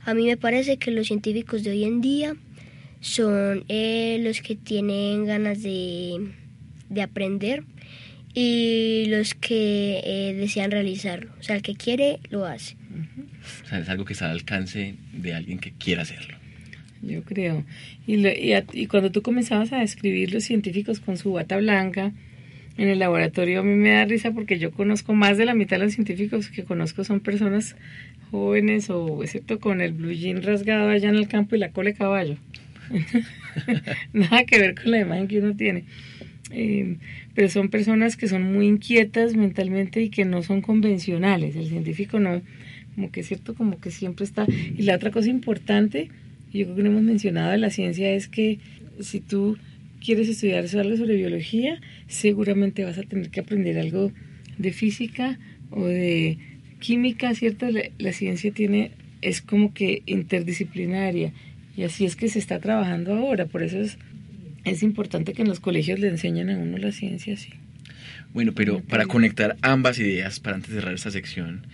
a 0.05 0.15
mí 0.15 0.27
me 0.27 0.37
parece 0.37 0.79
que 0.79 0.91
los 0.91 1.07
científicos 1.07 1.63
de 1.63 1.71
hoy 1.71 1.85
en 1.85 2.01
día 2.01 2.35
son 3.01 3.65
eh, 3.69 4.19
los 4.21 4.41
que 4.41 4.57
tienen 4.57 5.27
ganas 5.27 5.63
de, 5.63 6.33
aprender 7.01 7.63
y 8.35 9.05
los 9.11 9.35
que 9.35 10.01
eh, 10.03 10.35
desean 10.35 10.73
realizarlo. 10.73 11.31
O 11.39 11.43
sea, 11.45 11.55
el 11.55 11.63
que 11.63 11.77
quiere, 11.77 12.19
lo 12.31 12.47
hace. 12.47 12.75
O 13.63 13.69
sea, 13.69 13.79
es 13.79 13.89
algo 13.89 14.05
que 14.05 14.15
está 14.15 14.25
al 14.25 14.33
alcance 14.33 14.97
de 15.13 15.35
alguien 15.35 15.61
que 15.61 15.71
quiera 15.71 16.03
hacerlo. 16.03 16.37
Yo 17.01 17.23
creo. 17.23 17.65
Y, 18.09 18.27
y, 18.27 18.87
cuando 18.89 19.13
tú 19.13 19.23
comenzabas 19.23 19.73
a 19.73 19.79
describir 19.79 20.35
los 20.35 20.43
científicos 20.43 20.99
con 20.99 21.17
su 21.17 21.31
bata 21.31 21.59
blanca 21.59 22.13
en 22.77 22.89
el 22.89 22.99
laboratorio, 22.99 23.61
a 23.61 23.63
mí 23.63 23.77
me 23.77 23.91
da 23.91 24.05
risa 24.05 24.33
porque 24.33 24.59
yo 24.59 24.73
conozco 24.73 25.15
más 25.15 25.39
de 25.39 25.45
la 25.45 25.55
mitad 25.55 25.77
de 25.77 25.85
los 25.85 25.93
científicos 25.93 26.49
que 26.49 26.65
conozco 26.65 27.05
son 27.05 27.21
personas 27.21 27.77
jóvenes 28.35 28.91
o 28.91 29.23
excepto 29.23 29.61
con 29.61 29.81
el 29.81 29.93
blue 29.93 30.13
jean 30.13 30.43
rasgado 30.43 30.89
allá 30.89 31.09
en 31.09 31.17
el 31.17 31.29
campo 31.29 31.55
y 31.55 31.59
la 31.59 31.71
cola 31.71 31.91
de 31.91 31.97
caballo. 31.97 32.37
Nada 34.13 34.45
que 34.45 34.59
ver 34.59 34.75
con 34.75 34.91
la 34.91 35.01
imagen 35.01 35.29
que 35.29 35.39
uno 35.39 35.55
tiene. 35.55 35.85
Eh, 36.51 36.97
pero 37.35 37.49
son 37.49 37.69
personas 37.69 38.17
que 38.17 38.29
son 38.29 38.43
muy 38.43 38.67
inquietas 38.67 39.37
mentalmente 39.37 40.03
y 40.03 40.09
que 40.11 40.25
no 40.25 40.43
son 40.43 40.63
convencionales. 40.63 41.55
El 41.55 41.69
científico 41.69 42.19
no, 42.19 42.43
como 42.95 43.11
que 43.11 43.21
es 43.21 43.29
cierto, 43.29 43.55
como 43.55 43.79
que 43.81 43.91
siempre 43.91 44.25
está. 44.25 44.47
Y 44.49 44.83
la 44.83 44.97
otra 44.97 45.11
cosa 45.11 45.29
importante, 45.29 46.11
yo 46.53 46.65
creo 46.65 46.77
que 46.77 46.83
no 46.83 46.91
hemos 46.91 47.03
mencionado 47.03 47.53
de 47.53 47.59
la 47.59 47.71
ciencia, 47.71 48.13
es 48.13 48.29
que 48.29 48.59
si 49.01 49.21
tú 49.21 49.59
quieres 50.05 50.29
estudiar 50.29 50.65
algo 50.77 50.97
sobre 50.97 51.17
biología, 51.17 51.81
seguramente 52.09 52.85
vas 52.85 52.99
a 52.99 53.03
tener 53.05 53.31
que 53.31 53.41
aprender 53.41 53.79
algo 53.79 54.13
de 54.59 54.73
física 54.73 55.39
o 55.71 55.87
de 55.87 56.39
química, 56.85 57.35
¿cierto? 57.35 57.67
la 57.99 58.13
ciencia 58.13 58.53
tiene, 58.53 58.91
es 59.23 59.41
como 59.41 59.73
que 59.73 60.03
interdisciplinaria 60.05 61.33
y 61.79 61.85
así 61.85 62.05
es 62.05 62.15
que 62.15 62.29
se 62.29 62.39
está 62.39 62.59
trabajando 62.61 63.15
ahora, 63.15 63.47
por 63.47 63.63
eso 63.63 63.81
es, 63.81 63.97
es 64.65 64.83
importante 64.83 65.33
que 65.33 65.41
en 65.41 65.49
los 65.49 65.61
colegios 65.61 65.99
le 65.99 66.09
enseñen 66.09 66.51
a 66.51 66.59
uno 66.59 66.77
la 66.77 66.93
ciencia 66.93 67.33
así. 67.33 67.55
Bueno, 68.35 68.53
pero 68.55 68.81
para 68.81 69.07
conectar 69.07 69.57
ambas 69.63 69.99
ideas, 69.99 70.41
para 70.41 70.57
antes 70.57 70.73
de 70.73 70.81
cerrar 70.81 70.93
esta 70.93 71.11
sección, 71.11 71.67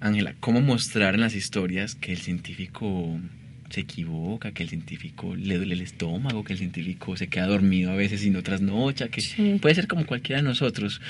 Ángela, 0.00 0.34
¿cómo 0.40 0.60
mostrar 0.60 1.14
en 1.14 1.20
las 1.20 1.36
historias 1.36 1.94
que 1.94 2.10
el 2.10 2.18
científico 2.18 3.20
se 3.70 3.80
equivoca, 3.80 4.52
que 4.52 4.64
el 4.64 4.68
científico 4.68 5.36
le 5.36 5.56
duele 5.56 5.74
el 5.74 5.80
estómago, 5.80 6.44
que 6.44 6.54
el 6.54 6.58
científico 6.58 7.16
se 7.16 7.28
queda 7.28 7.46
dormido 7.46 7.92
a 7.92 7.94
veces 7.94 8.24
y 8.24 8.30
no 8.30 8.42
trasnocha, 8.42 9.08
que 9.08 9.22
puede 9.60 9.74
ser 9.74 9.86
como 9.86 10.04
cualquiera 10.06 10.42
de 10.42 10.48
nosotros. 10.48 11.00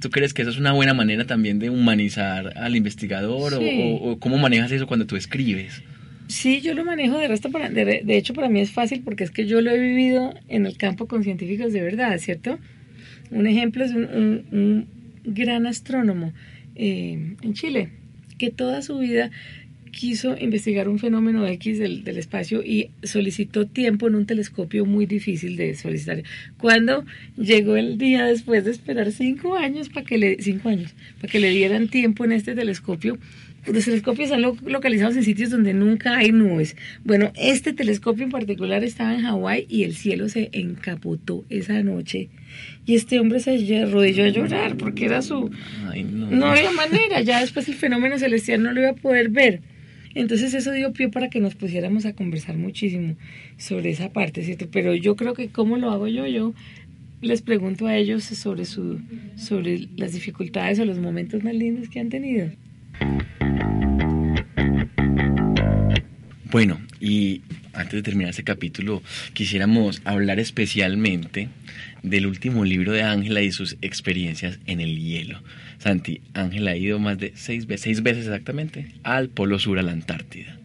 ¿Tú 0.00 0.10
crees 0.10 0.32
que 0.32 0.42
eso 0.42 0.50
es 0.50 0.58
una 0.58 0.72
buena 0.72 0.94
manera 0.94 1.26
también 1.26 1.58
de 1.58 1.70
humanizar 1.70 2.56
al 2.56 2.76
investigador 2.76 3.54
o, 3.60 4.18
cómo 4.18 4.38
manejas 4.38 4.70
eso 4.70 4.86
cuando 4.86 5.06
tú 5.06 5.16
escribes? 5.16 5.82
Sí, 6.28 6.60
yo 6.60 6.74
lo 6.74 6.84
manejo 6.84 7.18
de 7.18 7.26
resto, 7.26 7.50
para, 7.50 7.68
de, 7.68 8.02
hecho 8.16 8.34
para 8.34 8.48
mí 8.48 8.60
es 8.60 8.70
fácil 8.70 9.02
porque 9.02 9.24
es 9.24 9.30
que 9.30 9.46
yo 9.46 9.60
lo 9.60 9.70
he 9.70 9.78
vivido 9.78 10.34
en 10.48 10.66
el 10.66 10.76
campo 10.76 11.08
con 11.08 11.24
científicos 11.24 11.72
de 11.72 11.80
verdad, 11.80 12.16
¿cierto? 12.18 12.58
Un 13.30 13.46
ejemplo 13.46 13.84
es 13.84 13.92
un, 13.92 14.86
gran 15.24 15.66
astrónomo 15.66 16.32
eh, 16.74 17.34
en 17.42 17.54
Chile 17.54 17.90
que 18.38 18.50
toda 18.50 18.82
su 18.82 18.98
vida 18.98 19.30
quiso 19.90 20.36
investigar 20.38 20.88
un 20.88 20.98
fenómeno 20.98 21.46
X 21.46 21.78
del, 21.78 22.04
del, 22.04 22.18
espacio 22.18 22.62
y 22.62 22.90
solicitó 23.02 23.66
tiempo 23.66 24.08
en 24.08 24.14
un 24.14 24.26
telescopio 24.26 24.84
muy 24.84 25.06
difícil 25.06 25.56
de 25.56 25.74
solicitar. 25.74 26.22
Cuando 26.58 27.04
llegó 27.36 27.76
el 27.76 27.98
día 27.98 28.24
después 28.26 28.64
de 28.64 28.70
esperar 28.70 29.12
cinco 29.12 29.56
años 29.56 29.88
para 29.88 30.06
que 30.06 30.18
le 30.18 30.42
cinco 30.42 30.68
años 30.68 30.94
para 31.20 31.30
que 31.30 31.40
le 31.40 31.50
dieran 31.50 31.88
tiempo 31.88 32.24
en 32.24 32.32
este 32.32 32.54
telescopio, 32.54 33.18
los 33.66 33.84
telescopios 33.84 34.30
están 34.30 34.42
localizados 34.42 35.16
en 35.16 35.24
sitios 35.24 35.50
donde 35.50 35.74
nunca 35.74 36.16
hay 36.16 36.32
nubes. 36.32 36.76
Bueno, 37.04 37.32
este 37.34 37.72
telescopio 37.72 38.24
en 38.24 38.30
particular 38.30 38.82
estaba 38.84 39.14
en 39.14 39.22
Hawái 39.22 39.66
y 39.68 39.84
el 39.84 39.94
cielo 39.94 40.28
se 40.28 40.48
encapotó 40.52 41.44
esa 41.50 41.82
noche. 41.82 42.28
Y 42.86 42.94
este 42.94 43.20
hombre 43.20 43.40
se 43.40 43.52
arrodilló 43.82 44.24
a 44.24 44.28
llorar 44.28 44.76
porque 44.76 45.04
era 45.04 45.22
su... 45.22 45.50
no. 45.50 46.30
no 46.30 46.46
había 46.46 46.70
manera, 46.70 47.20
ya 47.20 47.40
después 47.40 47.68
el 47.68 47.74
fenómeno 47.74 48.18
celestial 48.18 48.62
no 48.62 48.72
lo 48.72 48.80
iba 48.80 48.90
a 48.90 48.94
poder 48.94 49.28
ver. 49.28 49.60
Entonces 50.18 50.52
eso 50.52 50.72
dio 50.72 50.92
pie 50.92 51.08
para 51.08 51.30
que 51.30 51.38
nos 51.38 51.54
pusiéramos 51.54 52.04
a 52.04 52.12
conversar 52.12 52.56
muchísimo 52.56 53.14
sobre 53.56 53.90
esa 53.90 54.12
parte, 54.12 54.42
¿cierto? 54.42 54.66
Pero 54.68 54.92
yo 54.96 55.14
creo 55.14 55.32
que 55.32 55.46
cómo 55.46 55.76
lo 55.76 55.92
hago 55.92 56.08
yo, 56.08 56.26
yo 56.26 56.54
les 57.20 57.40
pregunto 57.40 57.86
a 57.86 57.94
ellos 57.94 58.24
sobre, 58.24 58.64
su, 58.64 59.00
sobre 59.36 59.86
las 59.96 60.14
dificultades 60.14 60.80
o 60.80 60.84
los 60.84 60.98
momentos 60.98 61.44
más 61.44 61.54
lindos 61.54 61.88
que 61.88 62.00
han 62.00 62.08
tenido. 62.08 62.50
Bueno, 66.50 66.80
y 66.98 67.42
antes 67.72 67.92
de 67.92 68.02
terminar 68.02 68.30
este 68.30 68.42
capítulo, 68.42 69.04
quisiéramos 69.34 70.02
hablar 70.04 70.40
especialmente 70.40 71.48
del 72.02 72.26
último 72.26 72.64
libro 72.64 72.90
de 72.90 73.02
Ángela 73.02 73.42
y 73.42 73.52
sus 73.52 73.76
experiencias 73.82 74.58
en 74.66 74.80
el 74.80 74.98
hielo. 74.98 75.40
Santi, 75.78 76.20
Ángela 76.34 76.72
ha 76.72 76.76
ido 76.76 76.98
más 76.98 77.18
de 77.18 77.32
seis 77.34 77.66
veces, 77.66 77.82
seis 77.82 78.02
veces 78.02 78.26
exactamente, 78.26 78.88
al 79.02 79.28
Polo 79.28 79.58
Sur, 79.58 79.78
a 79.78 79.82
la 79.82 79.92
Antártida. 79.92 80.58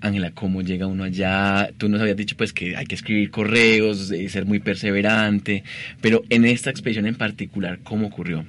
Ángela, 0.00 0.30
¿cómo 0.30 0.62
llega 0.62 0.86
uno 0.86 1.04
allá? 1.04 1.70
Tú 1.78 1.88
nos 1.88 2.00
habías 2.00 2.16
dicho 2.16 2.36
pues 2.36 2.52
que 2.52 2.76
hay 2.76 2.86
que 2.86 2.94
escribir 2.94 3.30
correos, 3.30 4.12
y 4.12 4.28
ser 4.28 4.44
muy 4.44 4.60
perseverante, 4.60 5.64
pero 6.00 6.22
en 6.28 6.44
esta 6.44 6.70
expedición 6.70 7.06
en 7.06 7.14
particular, 7.14 7.78
¿cómo 7.82 8.08
ocurrió? 8.08 8.44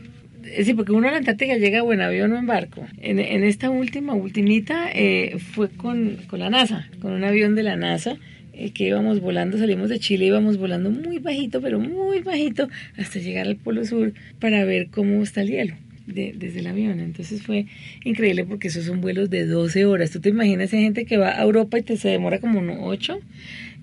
Sí, 0.63 0.73
porque 0.73 0.91
uno 0.91 1.07
a 1.07 1.11
la 1.11 1.17
Antártica 1.17 1.55
llega 1.55 1.79
en 1.79 2.01
avión 2.01 2.31
o 2.31 2.37
en 2.37 2.47
barco. 2.47 2.85
En, 3.01 3.19
esta 3.43 3.69
última, 3.69 4.13
ultimita, 4.13 4.89
eh, 4.93 5.37
fue 5.39 5.69
con, 5.69 6.17
la 6.31 6.49
NASA, 6.49 6.87
con 7.01 7.11
un 7.11 7.23
avión 7.23 7.55
de 7.55 7.63
la 7.63 7.75
NASA 7.75 8.17
eh, 8.57 8.71
que 8.71 8.85
íbamos 8.85 9.21
volando, 9.21 9.57
salimos 9.57 9.89
de 9.89 9.99
Chile, 9.99 10.25
íbamos 10.25 10.57
volando 10.57 10.89
muy 10.89 11.19
bajito, 11.19 11.61
pero 11.61 11.79
muy 11.79 12.21
bajito, 12.21 12.69
hasta 12.97 13.19
llegar 13.19 13.47
al 13.47 13.55
Polo 13.55 13.85
Sur 13.85 14.13
para 14.39 14.65
ver 14.65 14.87
cómo 14.87 15.21
está 15.21 15.41
el 15.41 15.49
hielo. 15.49 15.75
desde 16.07 16.59
el 16.59 16.67
avión. 16.67 16.99
Entonces 16.99 17.43
fue 17.43 17.67
increíble 18.03 18.45
porque 18.45 18.69
esos 18.69 18.85
son 18.85 19.01
vuelos 19.01 19.29
de 19.29 19.45
12 19.45 19.85
horas. 19.85 20.11
¿Tú 20.11 20.21
te 20.21 20.29
imaginas 20.29 20.73
hay 20.73 20.81
gente 20.81 21.05
que 21.05 21.17
va 21.17 21.37
a 21.37 21.43
Europa 21.43 21.77
y 21.77 21.83
te 21.83 21.97
se 21.97 22.09
demora 22.09 22.39
como 22.39 22.61
8? 22.85 23.19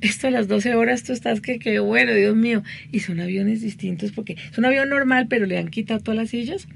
esto 0.00 0.26
a 0.26 0.30
las 0.30 0.48
12 0.48 0.74
horas 0.74 1.02
tú 1.02 1.12
estás 1.12 1.40
que, 1.40 1.58
que 1.58 1.78
bueno, 1.78 2.12
Dios 2.12 2.36
mío. 2.36 2.62
Y 2.92 3.00
son 3.00 3.20
aviones 3.20 3.62
distintos 3.62 4.12
porque 4.12 4.36
es 4.50 4.58
un 4.58 4.64
avión 4.64 4.88
normal, 4.88 5.26
pero 5.28 5.46
le 5.46 5.58
han 5.58 5.68
quitado 5.68 6.00
todas 6.00 6.16
las 6.16 6.30
sillas 6.30 6.66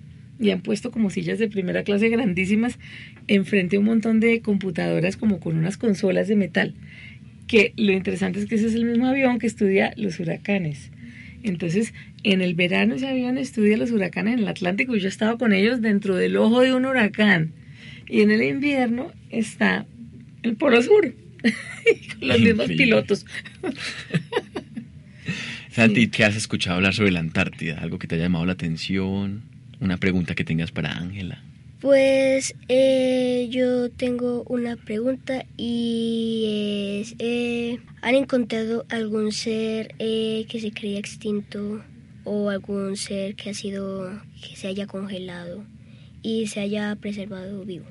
y 0.40 0.50
han 0.50 0.60
puesto 0.60 0.90
como 0.90 1.10
sillas 1.10 1.38
de 1.38 1.48
primera 1.48 1.82
clase 1.82 2.08
grandísimas 2.08 2.78
enfrente 3.26 3.76
a 3.76 3.80
un 3.80 3.86
montón 3.86 4.20
de 4.20 4.40
computadoras 4.40 5.16
como 5.16 5.40
con 5.40 5.56
unas 5.56 5.76
consolas 5.76 6.28
de 6.28 6.36
metal. 6.36 6.74
Que 7.48 7.72
lo 7.76 7.92
interesante 7.92 8.38
es 8.38 8.46
que 8.46 8.54
ese 8.54 8.68
es 8.68 8.74
el 8.74 8.84
mismo 8.84 9.06
avión 9.06 9.38
que 9.38 9.48
estudia 9.48 9.92
los 9.96 10.20
huracanes. 10.20 10.90
Entonces, 11.42 11.94
en 12.22 12.42
el 12.42 12.54
verano 12.54 12.94
ese 12.94 13.08
avión 13.08 13.38
estudia 13.38 13.76
los 13.76 13.90
huracanes 13.90 14.34
en 14.34 14.40
el 14.40 14.48
Atlántico 14.48 14.94
y 14.94 15.00
yo 15.00 15.06
he 15.06 15.10
estado 15.10 15.38
con 15.38 15.52
ellos 15.52 15.80
dentro 15.80 16.14
del 16.14 16.36
ojo 16.36 16.60
de 16.60 16.74
un 16.74 16.84
huracán. 16.84 17.52
Y 18.08 18.20
en 18.20 18.30
el 18.30 18.42
invierno 18.42 19.12
está 19.30 19.86
el 20.42 20.56
Polo 20.56 20.82
Sur. 20.82 21.14
con 22.18 22.28
los 22.28 22.40
mismos 22.40 22.68
pilotos. 22.68 23.26
Santi, 25.70 26.08
¿qué 26.08 26.24
has 26.24 26.36
escuchado 26.36 26.76
hablar 26.76 26.94
sobre 26.94 27.12
la 27.12 27.20
Antártida? 27.20 27.78
¿Algo 27.78 27.98
que 27.98 28.08
te 28.08 28.16
haya 28.16 28.24
llamado 28.24 28.46
la 28.46 28.52
atención? 28.52 29.42
¿Una 29.80 29.96
pregunta 29.96 30.34
que 30.34 30.44
tengas 30.44 30.72
para 30.72 30.98
Ángela? 30.98 31.42
Pues 31.80 32.56
eh, 32.68 33.46
yo 33.50 33.88
tengo 33.88 34.42
una 34.48 34.74
pregunta 34.74 35.44
y 35.56 37.00
es, 37.00 37.14
eh, 37.20 37.78
¿han 38.02 38.16
encontrado 38.16 38.84
algún 38.88 39.30
ser 39.30 39.94
eh, 40.00 40.44
que 40.48 40.60
se 40.60 40.72
creía 40.72 40.98
extinto 40.98 41.84
o 42.24 42.50
algún 42.50 42.96
ser 42.96 43.36
que 43.36 43.50
ha 43.50 43.54
sido, 43.54 44.10
que 44.42 44.56
se 44.56 44.66
haya 44.66 44.88
congelado 44.88 45.64
y 46.20 46.48
se 46.48 46.58
haya 46.58 46.96
preservado 46.96 47.64
vivo? 47.64 47.86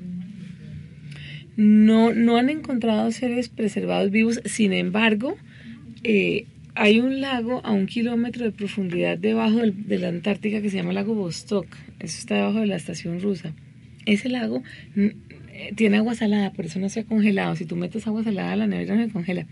No, 1.55 2.13
no 2.13 2.35
han 2.35 2.49
encontrado 2.49 3.09
seres 3.11 3.47
preservados 3.47 4.11
vivos, 4.11 4.41
sin 4.43 4.73
embargo, 4.73 5.37
eh, 6.03 6.45
hay 6.75 6.99
un 6.99 7.21
lago 7.21 7.61
a 7.63 7.71
un 7.71 7.87
kilómetro 7.87 8.43
de 8.43 8.51
profundidad 8.51 9.17
debajo 9.17 9.61
de 9.65 9.97
la 9.97 10.09
Antártica 10.09 10.61
que 10.61 10.69
se 10.69 10.75
llama 10.75 10.91
lago 10.91 11.15
Vostok. 11.15 11.67
Eso 11.99 12.19
está 12.19 12.35
debajo 12.35 12.59
de 12.59 12.67
la 12.67 12.75
estación 12.75 13.21
rusa. 13.21 13.53
Ese 14.07 14.29
lago 14.29 14.63
mm, 14.95 15.05
eh, 15.51 15.73
tiene 15.75 15.97
agua 15.97 16.15
salada, 16.15 16.51
por 16.53 16.65
eso 16.65 16.79
no 16.79 16.89
se 16.89 17.01
ha 17.01 17.03
congelado. 17.03 17.55
Si 17.55 17.65
tú 17.65 17.75
metes 17.75 18.07
agua 18.07 18.23
salada, 18.23 18.55
la 18.55 18.65
nevera 18.65 18.95
no 18.95 19.05
se 19.05 19.11
congela. 19.11 19.45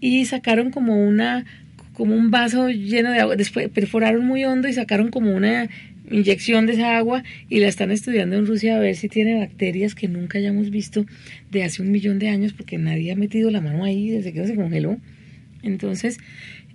Y 0.00 0.24
sacaron 0.26 0.70
como 0.70 1.04
una 1.04 1.44
como 1.94 2.14
un 2.14 2.30
vaso 2.30 2.68
lleno 2.68 3.10
de 3.12 3.20
agua. 3.20 3.36
Después 3.36 3.68
perforaron 3.70 4.26
muy 4.26 4.44
hondo 4.44 4.68
y 4.68 4.72
sacaron 4.72 5.10
como 5.10 5.34
una 5.34 5.68
inyección 6.10 6.66
de 6.66 6.74
esa 6.74 6.98
agua 6.98 7.22
y 7.48 7.60
la 7.60 7.68
están 7.68 7.90
estudiando 7.90 8.36
en 8.36 8.46
Rusia 8.46 8.76
a 8.76 8.80
ver 8.80 8.96
si 8.96 9.08
tiene 9.08 9.38
bacterias 9.38 9.94
que 9.94 10.08
nunca 10.08 10.38
hayamos 10.38 10.70
visto 10.70 11.06
de 11.50 11.62
hace 11.62 11.80
un 11.80 11.90
millón 11.90 12.18
de 12.18 12.28
años 12.28 12.52
porque 12.52 12.76
nadie 12.76 13.12
ha 13.12 13.16
metido 13.16 13.50
la 13.50 13.62
mano 13.62 13.84
ahí 13.84 14.10
desde 14.10 14.32
que 14.32 14.46
se 14.46 14.56
congeló. 14.56 14.98
Entonces, 15.62 16.18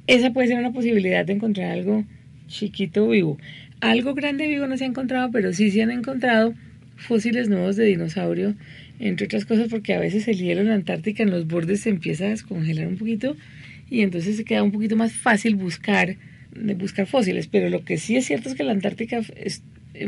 esa 0.08 0.34
puede 0.34 0.48
ser 0.48 0.58
una 0.58 0.72
posibilidad 0.72 1.26
de 1.26 1.34
encontrar 1.34 1.72
algo 1.72 2.06
chiquito 2.48 3.10
vivo. 3.10 3.38
Algo 3.82 4.16
grande 4.16 4.48
vivo 4.48 4.66
no 4.66 4.78
se 4.78 4.86
ha 4.86 4.88
encontrado, 4.88 5.30
pero 5.32 5.54
sí 5.54 5.70
se 5.70 5.84
han 5.84 5.92
encontrado 5.92 6.56
fósiles 7.00 7.50
nuevos 7.50 7.76
de 7.76 7.86
dinosaurio, 7.86 8.56
entre 9.00 9.26
otras 9.26 9.46
cosas 9.46 9.70
porque 9.70 9.94
a 9.94 10.00
veces 10.00 10.28
el 10.28 10.38
hielo 10.38 10.62
en 10.62 10.68
la 10.68 10.76
Antártica 10.76 11.24
en 11.24 11.32
los 11.32 11.48
bordes 11.48 11.82
se 11.82 11.90
empieza 11.90 12.26
a 12.26 12.30
descongelar 12.30 12.88
un 12.88 12.98
poquito 12.98 13.36
y 13.90 14.02
entonces 14.02 14.38
se 14.38 14.44
queda 14.44 14.64
un 14.64 14.72
poquito 14.72 14.96
más 14.96 15.14
fácil 15.14 15.56
buscar 15.56 16.18
buscar 16.78 17.06
fósiles, 17.06 17.48
pero 17.48 17.70
lo 17.70 17.86
que 17.86 17.98
sí 17.98 18.16
es 18.16 18.26
cierto 18.26 18.50
es 18.50 18.56
que 18.56 18.64
la 18.64 18.72
Antártica 18.72 19.22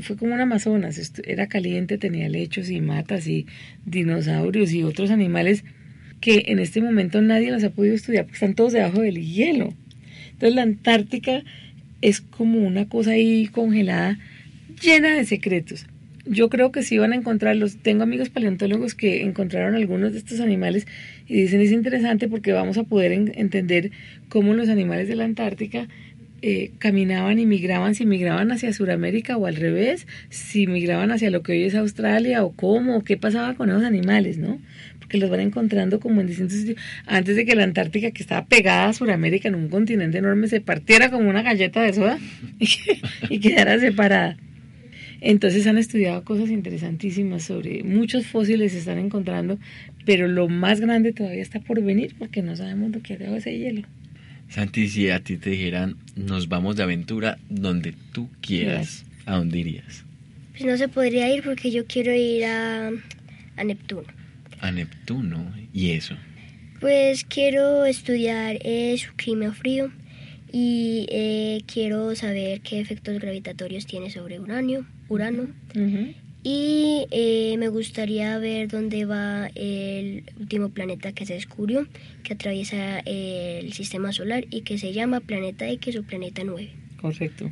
fue 0.01 0.15
como 0.17 0.33
un 0.33 0.41
Amazonas, 0.41 1.13
era 1.25 1.47
caliente, 1.47 1.97
tenía 1.97 2.29
lechos 2.29 2.69
y 2.69 2.81
matas 2.81 3.27
y 3.27 3.45
dinosaurios 3.85 4.73
y 4.73 4.83
otros 4.83 5.11
animales 5.11 5.63
que 6.19 6.45
en 6.47 6.59
este 6.59 6.81
momento 6.81 7.21
nadie 7.21 7.51
los 7.51 7.63
ha 7.63 7.71
podido 7.71 7.95
estudiar 7.95 8.25
porque 8.25 8.35
están 8.35 8.55
todos 8.55 8.73
debajo 8.73 9.01
del 9.01 9.23
hielo. 9.23 9.73
Entonces 10.31 10.55
la 10.55 10.63
Antártica 10.63 11.43
es 12.01 12.21
como 12.21 12.59
una 12.59 12.87
cosa 12.89 13.11
ahí 13.11 13.47
congelada 13.47 14.17
llena 14.81 15.15
de 15.15 15.25
secretos. 15.25 15.85
Yo 16.25 16.49
creo 16.49 16.71
que 16.71 16.83
sí 16.83 16.97
van 16.97 17.13
a 17.13 17.15
encontrarlos. 17.15 17.77
Tengo 17.77 18.03
amigos 18.03 18.29
paleontólogos 18.29 18.95
que 18.95 19.23
encontraron 19.23 19.75
algunos 19.75 20.13
de 20.13 20.19
estos 20.19 20.39
animales 20.39 20.85
y 21.27 21.41
dicen 21.41 21.61
es 21.61 21.71
interesante 21.71 22.27
porque 22.27 22.51
vamos 22.53 22.77
a 22.77 22.83
poder 22.83 23.11
entender 23.11 23.91
cómo 24.29 24.53
los 24.53 24.69
animales 24.69 25.07
de 25.07 25.15
la 25.15 25.25
Antártica 25.25 25.87
eh, 26.43 26.71
caminaban 26.79 27.37
y 27.37 27.45
migraban, 27.45 27.93
si 27.93 28.07
migraban 28.07 28.51
hacia 28.51 28.73
Sudamérica 28.73 29.37
o 29.37 29.45
al 29.45 29.55
revés, 29.57 30.07
si 30.29 30.65
migraban 30.65 31.11
hacia 31.11 31.29
lo 31.29 31.43
que 31.43 31.51
hoy 31.51 31.63
es 31.65 31.75
Australia 31.75 32.43
o 32.43 32.51
cómo, 32.53 32.97
o 32.97 33.03
qué 33.03 33.15
pasaba 33.15 33.53
con 33.53 33.69
esos 33.69 33.83
animales, 33.83 34.39
¿no? 34.39 34.59
Porque 34.97 35.19
los 35.19 35.29
van 35.29 35.41
encontrando 35.41 35.99
como 35.99 36.19
en 36.19 36.25
distintos 36.25 36.57
sitios. 36.57 36.77
Antes 37.05 37.35
de 37.35 37.45
que 37.45 37.55
la 37.55 37.63
Antártica, 37.63 38.09
que 38.09 38.23
estaba 38.23 38.47
pegada 38.47 38.87
a 38.87 38.93
Sudamérica 38.93 39.49
en 39.49 39.55
un 39.55 39.69
continente 39.69 40.17
enorme, 40.17 40.47
se 40.47 40.61
partiera 40.61 41.11
como 41.11 41.29
una 41.29 41.43
galleta 41.43 41.83
de 41.83 41.93
soda 41.93 42.17
y, 43.29 43.39
quedara 43.39 43.79
separada. 43.79 44.37
Entonces 45.21 45.67
han 45.67 45.77
estudiado 45.77 46.23
cosas 46.23 46.49
interesantísimas 46.49 47.43
sobre 47.43 47.83
muchos 47.83 48.25
fósiles 48.25 48.71
se 48.71 48.79
están 48.79 48.97
encontrando, 48.97 49.59
pero 50.03 50.27
lo 50.27 50.49
más 50.49 50.81
grande 50.81 51.13
todavía 51.13 51.43
está 51.43 51.59
por 51.59 51.81
venir 51.81 52.15
porque 52.17 52.41
no 52.41 52.55
sabemos 52.55 52.91
lo 52.91 53.01
que 53.01 53.13
ha 53.13 53.37
ese 53.37 53.57
hielo. 53.57 53.87
Santi, 54.49 54.89
si 54.89 55.09
a 55.09 55.23
ti 55.23 55.37
te 55.37 55.51
dijeran, 55.51 55.95
nos 56.15 56.49
vamos 56.49 56.75
de 56.75 56.83
aventura 56.83 57.37
donde 57.49 57.93
tú 58.11 58.29
quieras, 58.41 59.05
¿a 59.25 59.37
dónde 59.37 59.59
irías? 59.59 60.03
Pues 60.51 60.65
no 60.65 60.75
se 60.75 60.89
podría 60.89 61.33
ir 61.33 61.43
porque 61.43 61.71
yo 61.71 61.85
quiero 61.85 62.13
ir 62.13 62.43
a, 62.45 62.91
Neptuno. 63.63 64.07
¿A 64.59 64.71
Neptuno? 64.71 65.53
¿Y 65.71 65.91
eso? 65.91 66.15
Pues 66.79 67.23
quiero 67.23 67.85
estudiar 67.85 68.57
eh, 68.63 68.97
su 68.97 69.13
clima 69.15 69.53
frío 69.53 69.91
y 70.51 71.05
eh, 71.11 71.61
quiero 71.71 72.13
saber 72.15 72.61
qué 72.61 72.79
efectos 72.79 73.19
gravitatorios 73.19 73.85
tiene 73.85 74.09
sobre 74.09 74.39
Uranio, 74.39 74.85
Urano 75.11 75.47
y 76.43 77.05
eh, 77.11 77.55
me 77.59 77.67
gustaría 77.67 78.37
ver 78.39 78.67
dónde 78.67 79.05
va 79.05 79.51
el 79.53 80.23
último 80.39 80.69
planeta 80.69 81.11
que 81.11 81.25
se 81.25 81.35
descubrió, 81.35 81.87
que 82.23 82.33
atraviesa 82.33 82.99
el 82.99 83.71
sistema 83.73 84.11
solar 84.11 84.45
y 84.49 84.61
que 84.61 84.79
se 84.79 84.91
llama 84.91 85.19
Planeta 85.19 85.69
X 85.69 85.97
o 85.97 86.03
Planeta 86.03 86.41
9. 86.43 86.69
Correcto. 86.99 87.51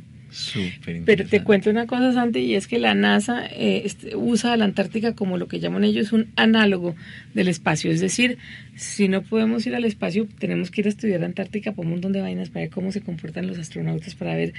Pero 1.04 1.26
te 1.26 1.42
cuento 1.42 1.70
una 1.70 1.86
cosa, 1.86 2.12
Santi, 2.12 2.38
y 2.40 2.54
es 2.54 2.68
que 2.68 2.78
la 2.78 2.94
NASA 2.94 3.46
eh, 3.46 3.82
este, 3.84 4.14
usa 4.14 4.56
la 4.56 4.64
Antártica 4.64 5.14
como 5.14 5.38
lo 5.38 5.48
que 5.48 5.58
llaman 5.58 5.82
ellos 5.82 6.12
un 6.12 6.28
análogo 6.36 6.94
del 7.34 7.48
espacio. 7.48 7.90
Es 7.90 8.00
decir, 8.00 8.38
si 8.76 9.08
no 9.08 9.22
podemos 9.22 9.66
ir 9.66 9.74
al 9.74 9.84
espacio, 9.84 10.28
tenemos 10.38 10.70
que 10.70 10.82
ir 10.82 10.86
a 10.86 10.90
estudiar 10.90 11.20
la 11.20 11.26
Antártica 11.26 11.72
por 11.72 11.84
un 11.84 11.92
montón 11.92 12.12
de 12.12 12.20
vainas 12.20 12.50
para 12.50 12.64
ver 12.64 12.70
cómo 12.70 12.92
se 12.92 13.00
comportan 13.00 13.46
los 13.46 13.58
astronautas, 13.58 14.14
para 14.14 14.36
ver 14.36 14.54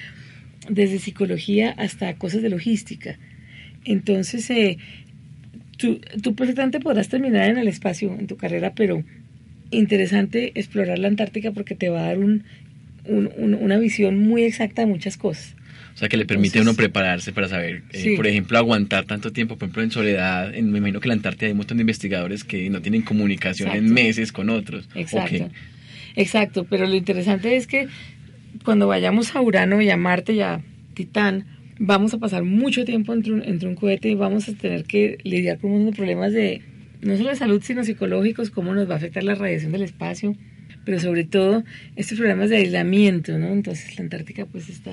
desde 0.70 1.00
psicología 1.00 1.72
hasta 1.78 2.14
cosas 2.16 2.42
de 2.42 2.50
logística. 2.50 3.18
Entonces, 3.86 4.50
eh, 4.50 4.78
tú, 5.78 6.00
tú 6.22 6.36
perfectamente 6.36 6.80
podrás 6.80 7.10
terminar 7.10 7.50
en 7.50 7.58
el 7.58 7.68
espacio 7.68 8.16
en 8.18 8.28
tu 8.28 8.38
carrera, 8.38 8.74
pero 8.76 9.04
interesante 9.72 10.52
explorar 10.56 11.00
la 11.00 11.08
Antártica 11.08 11.52
porque 11.52 11.76
te 11.76 11.90
va 11.90 12.02
a 12.02 12.08
dar 12.08 12.20
un, 12.20 12.44
una 13.06 13.78
visión 13.80 14.20
muy 14.20 14.44
exacta 14.44 14.84
de 14.84 14.88
muchas 14.88 15.18
cosas. 15.18 15.56
O 15.94 15.98
sea, 15.98 16.08
que 16.08 16.18
le 16.18 16.26
permite 16.26 16.60
a 16.60 16.62
uno 16.62 16.74
prepararse 16.74 17.34
para 17.34 17.48
saber, 17.48 17.84
eh, 17.92 18.16
por 18.16 18.28
ejemplo, 18.28 18.58
aguantar 18.58 19.06
tanto 19.06 19.32
tiempo, 19.32 19.58
por 19.58 19.68
ejemplo, 19.68 19.84
en 19.84 19.92
soledad. 19.92 20.54
En, 20.56 20.72
me 20.72 20.78
imagino 20.78 21.00
que 21.00 21.08
en 21.08 21.10
la 21.10 21.16
Antártida 21.16 21.48
hay 21.48 21.52
un 21.52 21.58
montón 21.58 21.78
de 21.78 21.82
investigadores 21.82 22.44
que 22.44 22.70
no 22.70 22.82
tienen 22.82 23.02
comunicación 23.02 23.72
en 23.72 23.92
meses 23.92 24.32
con 24.32 24.50
otros. 24.50 24.88
Exacto. 24.96 25.50
Exacto, 26.16 26.66
pero 26.66 26.88
lo 26.88 26.96
interesante 26.96 27.56
es 27.56 27.68
que 27.68 27.88
cuando 28.64 28.88
vayamos 28.88 29.36
a 29.36 29.42
Urano 29.42 29.82
y 29.82 29.90
a 29.90 29.98
Marte 29.98 30.34
y 30.34 30.42
a 30.42 30.62
Titán, 30.94 31.46
vamos 31.80 32.14
a 32.14 32.20
pasar 32.20 32.44
mucho 32.44 32.86
tiempo 32.86 33.14
entre 33.14 33.34
un, 33.34 33.44
entre 33.44 33.68
un 33.68 33.76
cohete 33.76 34.10
y 34.10 34.16
vamos 34.16 34.48
a 34.48 34.54
tener 34.54 34.84
que 34.84 35.18
lidiar 35.24 35.58
con 35.58 35.72
unos 35.72 35.96
problemas 35.96 36.32
de, 36.34 36.62
no 37.02 37.18
solo 37.18 37.30
de 37.30 37.36
salud, 37.36 37.62
sino 37.64 37.84
psicológicos, 37.84 38.50
cómo 38.50 38.74
nos 38.74 38.90
va 38.90 38.94
a 38.94 38.98
afectar 38.98 39.24
la 39.24 39.36
radiación 39.36 39.72
del 39.72 39.82
espacio, 39.82 40.36
pero 40.86 41.00
sobre 41.00 41.24
todo 41.24 41.64
estos 41.96 42.18
problemas 42.18 42.50
de 42.50 42.58
aislamiento, 42.58 43.38
¿no? 43.38 43.48
Entonces 43.48 43.98
la 43.98 44.04
Antártica 44.04 44.46
pues 44.46 44.70
está... 44.70 44.92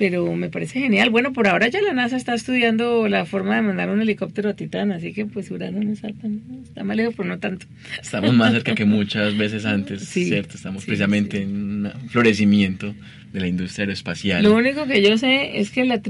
Pero 0.00 0.34
me 0.34 0.48
parece 0.48 0.80
genial. 0.80 1.10
Bueno, 1.10 1.34
por 1.34 1.46
ahora 1.46 1.68
ya 1.68 1.82
la 1.82 1.92
NASA 1.92 2.16
está 2.16 2.32
estudiando 2.32 3.06
la 3.06 3.26
forma 3.26 3.56
de 3.56 3.60
mandar 3.60 3.90
un 3.90 4.00
helicóptero 4.00 4.48
a 4.48 4.54
Titán, 4.54 4.92
así 4.92 5.12
que 5.12 5.26
pues 5.26 5.50
Urano 5.50 5.78
no 5.82 5.92
está, 5.92 6.08
está 6.08 6.84
más 6.84 6.96
lejos, 6.96 7.12
pero 7.14 7.28
no 7.28 7.38
tanto. 7.38 7.66
Estamos 8.00 8.32
más 8.32 8.54
cerca 8.54 8.74
que 8.74 8.86
muchas 8.86 9.36
veces 9.36 9.66
antes, 9.66 10.08
¿cierto? 10.08 10.56
Estamos 10.56 10.86
precisamente 10.86 11.42
en 11.42 11.84
un 11.84 11.92
florecimiento 12.08 12.94
de 13.30 13.40
la 13.40 13.46
industria 13.46 13.82
aeroespacial. 13.82 14.42
Lo 14.42 14.56
único 14.56 14.86
que 14.86 15.02
yo 15.02 15.18
sé 15.18 15.60
es 15.60 15.70
que 15.70 15.84
la, 15.84 16.00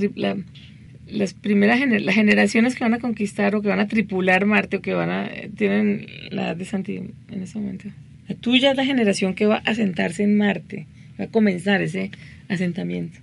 las 1.09 1.35
primeras 1.35 1.81
las 1.81 2.15
generaciones 2.15 2.77
que 2.77 2.85
van 2.85 2.95
a 2.95 3.01
conquistar 3.01 3.57
o 3.57 3.61
que 3.61 3.71
van 3.71 3.81
a 3.81 3.89
tripular 3.89 4.47
Marte 4.47 4.77
o 4.77 4.83
que 4.83 4.95
van 4.95 5.11
a 5.11 5.29
tienen 5.57 6.07
la 6.31 6.43
edad 6.43 6.57
de 6.57 6.65
Santi 6.65 6.97
en 6.97 7.43
ese 7.43 7.59
momento. 7.59 7.89
La 8.29 8.37
tuya 8.37 8.71
es 8.71 8.77
la 8.77 8.85
generación 8.85 9.35
que 9.35 9.47
va 9.47 9.57
a 9.57 9.71
asentarse 9.73 10.23
en 10.23 10.39
Marte, 10.39 10.87
va 11.19 11.25
a 11.25 11.29
comenzar 11.29 11.83
ese 11.83 12.13
asentamiento. 12.49 13.19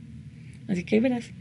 Así 0.68 0.84
que 0.84 1.00
verás. 1.00 1.32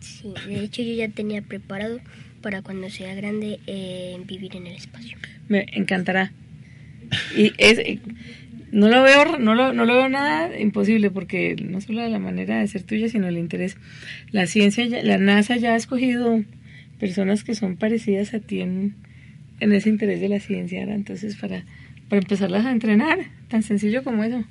Sí, 0.00 0.32
de 0.46 0.64
hecho 0.64 0.82
yo 0.82 0.94
ya 0.94 1.08
tenía 1.08 1.42
preparado 1.42 2.00
para 2.42 2.62
cuando 2.62 2.90
sea 2.90 3.14
grande 3.14 3.58
eh, 3.66 4.16
vivir 4.26 4.56
en 4.56 4.66
el 4.66 4.76
espacio. 4.76 5.16
Me 5.48 5.66
encantará. 5.72 6.32
Y 7.36 7.52
es 7.58 7.78
no 8.74 8.88
lo 8.88 9.04
veo, 9.04 9.38
no 9.38 9.54
lo, 9.54 9.72
no 9.72 9.84
lo 9.84 9.94
veo 9.94 10.08
nada 10.08 10.58
imposible 10.58 11.08
porque 11.08 11.54
no 11.62 11.80
solo 11.80 12.08
la 12.08 12.18
manera 12.18 12.58
de 12.58 12.66
ser 12.66 12.82
tuya, 12.82 13.08
sino 13.08 13.28
el 13.28 13.38
interés. 13.38 13.76
La 14.32 14.46
ciencia, 14.46 14.84
la 15.04 15.16
NASA 15.16 15.56
ya 15.56 15.74
ha 15.74 15.76
escogido 15.76 16.42
personas 16.98 17.44
que 17.44 17.54
son 17.54 17.76
parecidas 17.76 18.34
a 18.34 18.40
ti 18.40 18.62
en, 18.62 18.96
ese 19.60 19.90
interés 19.90 20.20
de 20.20 20.28
la 20.28 20.40
ciencia, 20.40 20.82
entonces 20.82 21.36
para, 21.36 21.64
para 22.08 22.20
empezarlas 22.20 22.66
a 22.66 22.72
entrenar, 22.72 23.20
tan 23.46 23.62
sencillo 23.62 24.02
como 24.02 24.24
eso. 24.24 24.44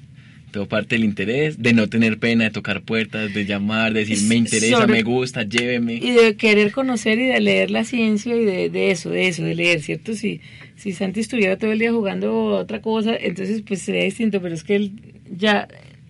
Todo 0.54 0.68
parte 0.68 0.94
del 0.94 1.04
interés, 1.04 1.60
de 1.60 1.74
no 1.74 1.90
tener 1.90 2.20
pena, 2.20 2.44
de 2.44 2.52
tocar 2.52 2.84
puertas, 2.84 3.34
de 3.34 3.44
llamar, 3.46 3.92
de 3.92 4.06
decir 4.06 4.28
me 4.28 4.36
interesa, 4.36 4.86
me 4.86 5.02
gusta, 5.02 5.42
lléveme. 5.42 5.96
Y 5.96 6.12
de 6.12 6.36
querer 6.36 6.72
conocer 6.72 7.18
y 7.18 7.26
de 7.26 7.42
leer 7.42 7.72
la 7.72 7.84
ciencia 7.84 8.36
y 8.36 8.46
de, 8.46 8.70
de 8.70 8.92
eso, 8.92 9.10
de 9.10 9.28
eso, 9.30 9.44
de 9.44 9.56
leer, 9.56 9.82
¿cierto? 9.82 10.14
Si, 10.14 10.42
si 10.76 10.92
Santi 10.92 11.22
estuviera 11.22 11.58
todo 11.58 11.72
el 11.72 11.80
día 11.80 11.92
jugando 11.92 12.46
otra 12.56 12.84
cosa, 12.84 13.16
entonces 13.20 13.64
pues 13.64 13.82
sería 13.82 14.04
distinto, 14.04 14.44
pero 14.44 14.54
es 14.54 14.64
que 14.64 14.76
él 14.76 14.92
ya 15.36 15.68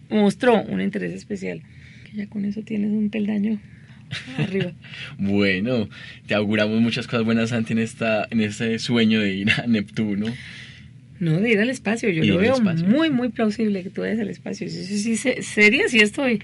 mostró 0.09 0.61
un 0.61 0.81
interés 0.81 1.13
especial. 1.13 1.61
Ya 2.13 2.27
con 2.27 2.43
eso 2.43 2.63
tienes 2.63 2.91
un 2.91 3.09
peldaño 3.09 3.61
arriba. 4.37 4.73
bueno, 5.17 5.87
te 6.27 6.35
auguramos 6.35 6.81
muchas 6.81 7.07
cosas 7.07 7.23
buenas, 7.23 7.51
Santi, 7.51 7.71
en, 7.71 7.79
esta, 7.79 8.27
en 8.29 8.41
este 8.41 8.77
sueño 8.79 9.21
de 9.21 9.33
ir 9.35 9.51
a 9.51 9.67
Neptuno. 9.67 10.25
No, 11.19 11.39
de 11.39 11.51
ir 11.51 11.59
al 11.59 11.69
espacio. 11.69 12.09
Yo 12.09 12.23
lo 12.23 12.37
veo 12.37 12.59
muy, 12.59 13.09
muy 13.09 13.29
plausible 13.29 13.83
que 13.83 13.89
tú 13.89 14.01
vayas 14.01 14.19
al 14.19 14.29
espacio. 14.29 14.67
Sí, 14.69 14.83
sí, 14.83 15.15
sí, 15.15 15.33
seria 15.41 15.87
sí 15.87 15.99
estoy 15.99 16.41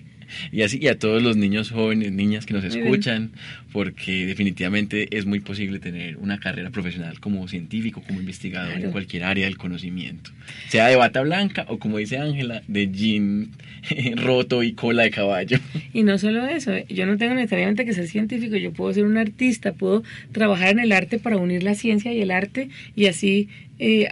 y 0.51 0.61
así 0.61 0.79
y 0.81 0.87
a 0.87 0.97
todos 0.97 1.21
los 1.21 1.37
niños 1.37 1.71
jóvenes, 1.71 2.11
niñas 2.11 2.45
que 2.45 2.53
nos 2.53 2.63
escuchan, 2.63 3.31
porque 3.71 4.25
definitivamente 4.25 5.15
es 5.15 5.25
muy 5.25 5.39
posible 5.39 5.79
tener 5.79 6.17
una 6.17 6.39
carrera 6.39 6.69
profesional 6.69 7.19
como 7.19 7.47
científico, 7.47 8.01
como 8.05 8.19
investigador 8.19 8.79
en 8.79 8.91
cualquier 8.91 9.23
área 9.23 9.45
del 9.45 9.57
conocimiento, 9.57 10.31
sea 10.67 10.87
de 10.87 10.95
bata 10.95 11.21
blanca 11.21 11.65
o 11.67 11.79
como 11.79 11.97
dice 11.97 12.17
Ángela, 12.17 12.61
de 12.67 12.91
jean 12.91 13.51
roto 14.15 14.63
y 14.63 14.73
cola 14.73 15.03
de 15.03 15.11
caballo. 15.11 15.57
Y 15.93 16.03
no 16.03 16.17
solo 16.17 16.45
eso, 16.47 16.71
yo 16.87 17.05
no 17.05 17.17
tengo 17.17 17.35
necesariamente 17.35 17.85
que 17.85 17.93
ser 17.93 18.07
científico, 18.07 18.55
yo 18.55 18.71
puedo 18.71 18.93
ser 18.93 19.05
un 19.05 19.17
artista, 19.17 19.73
puedo 19.73 20.03
trabajar 20.31 20.69
en 20.69 20.79
el 20.79 20.91
arte 20.91 21.19
para 21.19 21.37
unir 21.37 21.63
la 21.63 21.75
ciencia 21.75 22.13
y 22.13 22.21
el 22.21 22.31
arte 22.31 22.69
y 22.95 23.07
así 23.07 23.49
eh, 23.79 24.07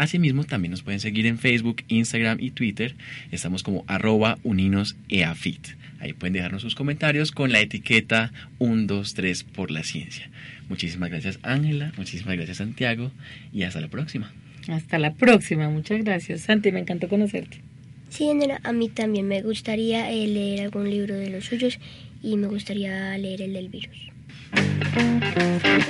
Asimismo, 0.00 0.44
también 0.44 0.70
nos 0.70 0.80
pueden 0.80 0.98
seguir 0.98 1.26
en 1.26 1.36
Facebook, 1.36 1.82
Instagram 1.88 2.38
y 2.40 2.52
Twitter. 2.52 2.94
Estamos 3.32 3.62
como 3.62 3.84
arroba 3.86 4.38
uninoseafit. 4.44 5.76
Ahí 5.98 6.14
pueden 6.14 6.32
dejarnos 6.32 6.62
sus 6.62 6.74
comentarios 6.74 7.32
con 7.32 7.52
la 7.52 7.60
etiqueta 7.60 8.32
123 8.56 9.44
por 9.44 9.70
la 9.70 9.82
ciencia. 9.82 10.30
Muchísimas 10.70 11.10
gracias 11.10 11.38
Ángela, 11.42 11.92
muchísimas 11.98 12.34
gracias 12.36 12.56
Santiago 12.56 13.10
y 13.52 13.64
hasta 13.64 13.82
la 13.82 13.88
próxima. 13.88 14.32
Hasta 14.68 14.98
la 14.98 15.12
próxima, 15.12 15.68
muchas 15.68 16.02
gracias 16.02 16.40
Santi, 16.40 16.72
me 16.72 16.80
encantó 16.80 17.10
conocerte. 17.10 17.60
Sí, 18.08 18.30
a 18.62 18.72
mí 18.72 18.88
también 18.88 19.28
me 19.28 19.42
gustaría 19.42 20.10
eh, 20.10 20.26
leer 20.26 20.62
algún 20.62 20.88
libro 20.88 21.14
de 21.14 21.28
los 21.28 21.44
suyos 21.44 21.78
y 22.22 22.38
me 22.38 22.46
gustaría 22.46 23.18
leer 23.18 23.42
el 23.42 23.52
del 23.52 23.68
virus. 23.68 24.09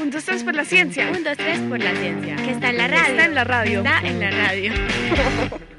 Un, 0.00 0.10
dos, 0.10 0.24
tres 0.24 0.42
por 0.42 0.54
la 0.54 0.64
ciencia. 0.64 1.10
Un, 1.10 1.24
dos, 1.24 1.36
tres 1.36 1.60
por 1.60 1.78
la 1.78 1.94
ciencia. 1.96 2.36
Que 2.36 2.50
está 2.50 2.70
en 2.70 2.78
la 2.78 2.88
radio. 2.88 3.10
Está 3.10 3.24
en 3.24 3.34
la 3.34 3.44
radio. 3.44 3.78
Está 3.78 4.00
en 4.00 4.20
la 4.20 4.30
radio. 4.30 4.72